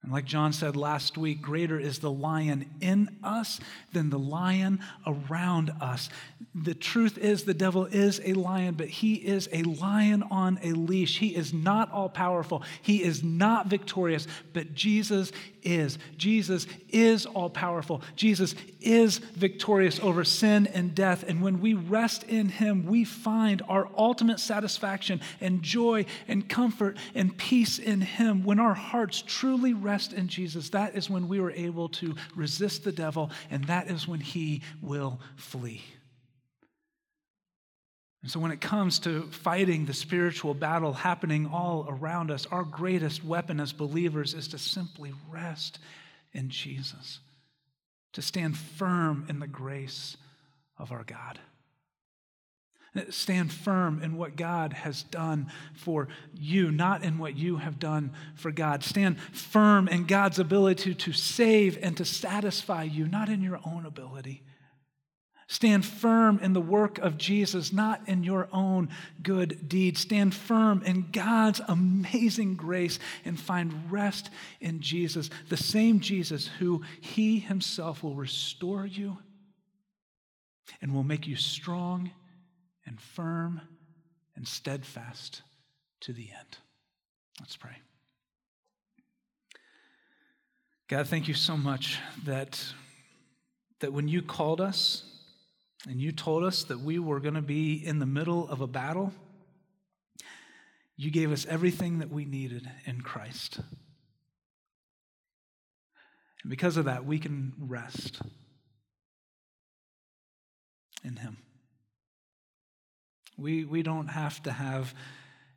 And 0.04 0.12
like 0.12 0.26
John 0.26 0.52
said 0.52 0.76
last 0.76 1.16
week, 1.16 1.40
greater 1.40 1.80
is 1.80 1.98
the 1.98 2.10
lion 2.10 2.66
in 2.82 3.16
us 3.24 3.58
than 3.94 4.10
the 4.10 4.18
lion 4.18 4.80
around 5.06 5.72
us. 5.80 6.10
The 6.54 6.74
truth 6.74 7.16
is, 7.16 7.44
the 7.44 7.54
devil 7.54 7.86
is 7.86 8.20
a 8.22 8.34
lion, 8.34 8.74
but 8.74 8.88
he 8.88 9.14
is 9.14 9.48
a 9.50 9.62
lion 9.62 10.22
on 10.24 10.58
a 10.62 10.72
leash. 10.72 11.18
He 11.20 11.34
is 11.34 11.54
not 11.54 11.90
all 11.90 12.10
powerful, 12.10 12.62
he 12.82 13.02
is 13.02 13.24
not 13.24 13.68
victorious, 13.68 14.26
but 14.52 14.74
Jesus 14.74 15.32
is. 15.64 15.98
Jesus 16.16 16.66
is 16.90 17.26
all 17.26 17.50
powerful. 17.50 18.02
Jesus 18.14 18.54
is 18.80 19.18
victorious 19.18 19.98
over 20.00 20.24
sin 20.24 20.66
and 20.68 20.94
death. 20.94 21.24
And 21.26 21.42
when 21.42 21.60
we 21.60 21.74
rest 21.74 22.24
in 22.24 22.48
him, 22.48 22.86
we 22.86 23.04
find 23.04 23.62
our 23.68 23.88
ultimate 23.96 24.38
satisfaction 24.40 25.20
and 25.40 25.62
joy 25.62 26.06
and 26.28 26.48
comfort 26.48 26.96
and 27.14 27.36
peace 27.36 27.78
in 27.78 28.00
him. 28.00 28.44
When 28.44 28.60
our 28.60 28.74
hearts 28.74 29.22
truly 29.26 29.74
rest 29.74 30.12
in 30.12 30.28
Jesus, 30.28 30.70
that 30.70 30.94
is 30.94 31.10
when 31.10 31.28
we 31.28 31.40
are 31.40 31.50
able 31.50 31.88
to 31.90 32.14
resist 32.36 32.84
the 32.84 32.92
devil, 32.92 33.30
and 33.50 33.64
that 33.64 33.90
is 33.90 34.06
when 34.06 34.20
he 34.20 34.62
will 34.82 35.20
flee. 35.36 35.82
And 38.24 38.30
so, 38.30 38.40
when 38.40 38.52
it 38.52 38.62
comes 38.62 39.00
to 39.00 39.24
fighting 39.24 39.84
the 39.84 39.92
spiritual 39.92 40.54
battle 40.54 40.94
happening 40.94 41.46
all 41.46 41.84
around 41.86 42.30
us, 42.30 42.46
our 42.46 42.64
greatest 42.64 43.22
weapon 43.22 43.60
as 43.60 43.74
believers 43.74 44.32
is 44.32 44.48
to 44.48 44.58
simply 44.58 45.12
rest 45.30 45.78
in 46.32 46.48
Jesus, 46.48 47.18
to 48.14 48.22
stand 48.22 48.56
firm 48.56 49.26
in 49.28 49.40
the 49.40 49.46
grace 49.46 50.16
of 50.78 50.90
our 50.90 51.04
God. 51.04 51.38
Stand 53.10 53.52
firm 53.52 54.02
in 54.02 54.16
what 54.16 54.36
God 54.36 54.72
has 54.72 55.02
done 55.02 55.52
for 55.74 56.08
you, 56.32 56.70
not 56.70 57.04
in 57.04 57.18
what 57.18 57.36
you 57.36 57.58
have 57.58 57.78
done 57.78 58.10
for 58.36 58.50
God. 58.50 58.82
Stand 58.82 59.20
firm 59.20 59.86
in 59.86 60.06
God's 60.06 60.38
ability 60.38 60.94
to 60.94 61.12
save 61.12 61.76
and 61.82 61.94
to 61.98 62.06
satisfy 62.06 62.84
you, 62.84 63.06
not 63.06 63.28
in 63.28 63.42
your 63.42 63.60
own 63.66 63.84
ability. 63.84 64.42
Stand 65.46 65.84
firm 65.84 66.38
in 66.40 66.54
the 66.54 66.60
work 66.60 66.98
of 66.98 67.18
Jesus, 67.18 67.72
not 67.72 68.08
in 68.08 68.24
your 68.24 68.48
own 68.52 68.88
good 69.22 69.68
deeds. 69.68 70.00
Stand 70.00 70.34
firm 70.34 70.82
in 70.84 71.10
God's 71.12 71.60
amazing 71.68 72.56
grace 72.56 72.98
and 73.24 73.38
find 73.38 73.90
rest 73.90 74.30
in 74.60 74.80
Jesus, 74.80 75.28
the 75.48 75.56
same 75.56 76.00
Jesus 76.00 76.48
who 76.58 76.82
He 77.00 77.38
Himself 77.38 78.02
will 78.02 78.14
restore 78.14 78.86
you 78.86 79.18
and 80.80 80.94
will 80.94 81.04
make 81.04 81.26
you 81.26 81.36
strong 81.36 82.10
and 82.86 83.00
firm 83.00 83.60
and 84.36 84.48
steadfast 84.48 85.42
to 86.00 86.12
the 86.12 86.30
end. 86.30 86.58
Let's 87.40 87.56
pray. 87.56 87.76
God, 90.88 91.08
thank 91.08 91.28
you 91.28 91.34
so 91.34 91.56
much 91.56 91.98
that, 92.24 92.62
that 93.80 93.92
when 93.92 94.08
you 94.08 94.22
called 94.22 94.60
us, 94.60 95.04
and 95.88 96.00
you 96.00 96.12
told 96.12 96.44
us 96.44 96.64
that 96.64 96.80
we 96.80 96.98
were 96.98 97.20
going 97.20 97.34
to 97.34 97.42
be 97.42 97.74
in 97.74 97.98
the 97.98 98.06
middle 98.06 98.48
of 98.48 98.60
a 98.60 98.66
battle, 98.66 99.12
you 100.96 101.10
gave 101.10 101.32
us 101.32 101.46
everything 101.46 101.98
that 101.98 102.10
we 102.10 102.24
needed 102.24 102.70
in 102.86 103.00
Christ. 103.00 103.58
And 106.42 106.50
because 106.50 106.76
of 106.76 106.84
that, 106.86 107.04
we 107.04 107.18
can 107.18 107.52
rest 107.58 108.20
in 111.02 111.16
Him. 111.16 111.38
We, 113.36 113.64
we 113.64 113.82
don't 113.82 114.08
have 114.08 114.42
to 114.44 114.52
have 114.52 114.94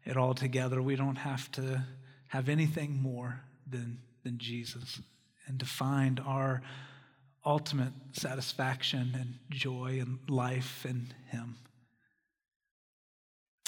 it 0.04 0.18
all 0.18 0.34
together. 0.34 0.82
We 0.82 0.96
don't 0.96 1.18
have 1.18 1.52
to 1.54 1.86
have 2.30 2.50
anything 2.50 3.02
more 3.02 3.42
than, 3.70 4.00
than 4.24 4.38
Jesus 4.40 5.02
and 5.46 5.60
to 5.60 5.66
find 5.66 6.20
our 6.20 6.62
ultimate 7.48 7.94
satisfaction 8.12 9.14
and 9.16 9.36
joy 9.50 10.00
and 10.02 10.20
life 10.30 10.86
in 10.86 11.08
Him. 11.30 11.56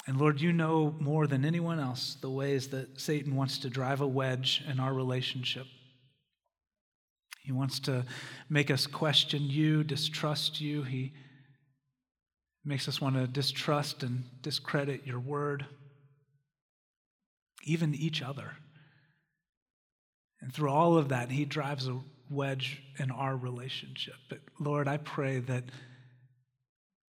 And 0.06 0.20
Lord, 0.20 0.40
you 0.40 0.52
know 0.52 0.94
more 1.00 1.26
than 1.26 1.44
anyone 1.44 1.80
else 1.80 2.16
the 2.20 2.30
ways 2.30 2.68
that 2.68 3.00
Satan 3.00 3.34
wants 3.34 3.58
to 3.60 3.70
drive 3.70 4.02
a 4.02 4.06
wedge 4.06 4.62
in 4.68 4.80
our 4.80 4.92
relationship. 4.92 5.66
He 7.42 7.52
wants 7.52 7.80
to 7.80 8.04
make 8.50 8.70
us 8.70 8.86
question 8.86 9.44
you, 9.44 9.82
distrust 9.82 10.60
you. 10.60 10.82
He 10.82 11.14
makes 12.62 12.86
us 12.86 13.00
want 13.00 13.16
to 13.16 13.26
distrust 13.26 14.02
and 14.02 14.24
discredit 14.42 15.06
your 15.06 15.20
word, 15.20 15.64
even 17.64 17.94
each 17.94 18.20
other. 18.20 18.52
And 20.42 20.52
through 20.52 20.70
all 20.70 20.98
of 20.98 21.08
that, 21.08 21.30
he 21.30 21.46
drives 21.46 21.88
a 21.88 21.98
wedge 22.30 22.82
in 22.98 23.10
our 23.10 23.36
relationship. 23.36 24.14
But 24.28 24.38
Lord, 24.58 24.86
I 24.86 24.98
pray 24.98 25.40
that, 25.40 25.64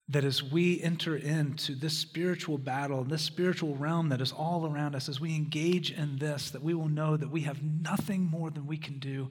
that 0.08 0.24
as 0.24 0.42
we 0.42 0.82
enter 0.82 1.16
into 1.16 1.76
this 1.76 1.98
spiritual 1.98 2.58
battle, 2.58 3.04
this 3.04 3.22
spiritual 3.22 3.76
realm 3.76 4.10
that 4.10 4.22
is 4.22 4.32
all 4.32 4.66
around 4.66 4.96
us, 4.96 5.10
as 5.10 5.20
we 5.20 5.36
engage 5.36 5.92
in 5.92 6.18
this, 6.18 6.52
that 6.52 6.64
we 6.64 6.74
will 6.74 6.88
know 6.88 7.18
that 7.18 7.30
we 7.30 7.42
have 7.42 7.62
nothing 7.62 8.24
more 8.24 8.50
than 8.50 8.66
we 8.66 8.78
can 8.78 9.00
do 9.00 9.30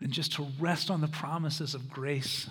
than 0.00 0.10
just 0.10 0.32
to 0.32 0.46
rest 0.58 0.90
on 0.90 1.02
the 1.02 1.08
promises 1.08 1.74
of 1.74 1.90
grace, 1.90 2.48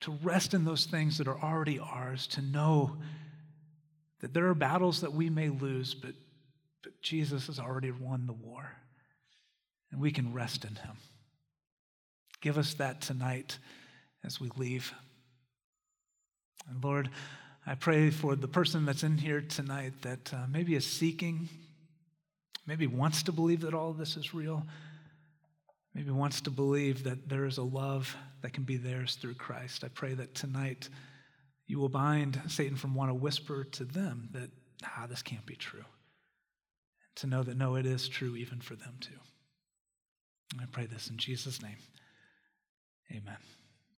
to 0.00 0.12
rest 0.22 0.54
in 0.54 0.64
those 0.64 0.86
things 0.86 1.18
that 1.18 1.28
are 1.28 1.38
already 1.38 1.78
ours, 1.78 2.26
to 2.26 2.40
know 2.40 2.96
that 4.20 4.32
there 4.32 4.46
are 4.48 4.54
battles 4.54 5.02
that 5.02 5.12
we 5.12 5.28
may 5.28 5.50
lose, 5.50 5.92
but, 5.92 6.12
but 6.82 7.00
Jesus 7.02 7.48
has 7.48 7.58
already 7.58 7.90
won 7.90 8.26
the 8.26 8.32
war. 8.32 8.72
And 9.92 10.00
we 10.00 10.10
can 10.10 10.32
rest 10.32 10.64
in 10.64 10.74
him. 10.76 10.96
Give 12.40 12.56
us 12.56 12.74
that 12.74 13.00
tonight 13.00 13.58
as 14.24 14.40
we 14.40 14.50
leave. 14.56 14.92
And 16.68 16.82
Lord, 16.82 17.10
I 17.66 17.74
pray 17.74 18.10
for 18.10 18.36
the 18.36 18.48
person 18.48 18.86
that's 18.86 19.02
in 19.02 19.18
here 19.18 19.40
tonight 19.40 19.92
that 20.02 20.32
uh, 20.32 20.46
maybe 20.50 20.74
is 20.74 20.86
seeking, 20.86 21.48
maybe 22.66 22.86
wants 22.86 23.22
to 23.24 23.32
believe 23.32 23.60
that 23.62 23.74
all 23.74 23.90
of 23.90 23.98
this 23.98 24.16
is 24.16 24.32
real, 24.32 24.66
maybe 25.94 26.10
wants 26.10 26.40
to 26.42 26.50
believe 26.50 27.04
that 27.04 27.28
there 27.28 27.44
is 27.44 27.58
a 27.58 27.62
love 27.62 28.16
that 28.42 28.52
can 28.52 28.64
be 28.64 28.76
theirs 28.76 29.16
through 29.20 29.34
Christ. 29.34 29.84
I 29.84 29.88
pray 29.88 30.14
that 30.14 30.34
tonight 30.34 30.88
you 31.66 31.78
will 31.78 31.88
bind 31.88 32.40
Satan 32.48 32.76
from 32.76 32.94
want 32.94 33.10
to 33.10 33.14
whisper 33.14 33.64
to 33.64 33.84
them 33.84 34.28
that, 34.32 34.50
ah, 34.84 35.06
this 35.08 35.22
can't 35.22 35.46
be 35.46 35.56
true. 35.56 35.84
To 37.16 37.26
know 37.26 37.42
that, 37.42 37.56
no, 37.56 37.76
it 37.76 37.86
is 37.86 38.08
true 38.08 38.34
even 38.36 38.60
for 38.60 38.74
them 38.74 38.94
too. 39.00 39.18
I 40.60 40.64
pray 40.72 40.86
this 40.86 41.08
in 41.08 41.18
Jesus' 41.18 41.62
name. 41.62 41.76
Amen. 43.10 43.59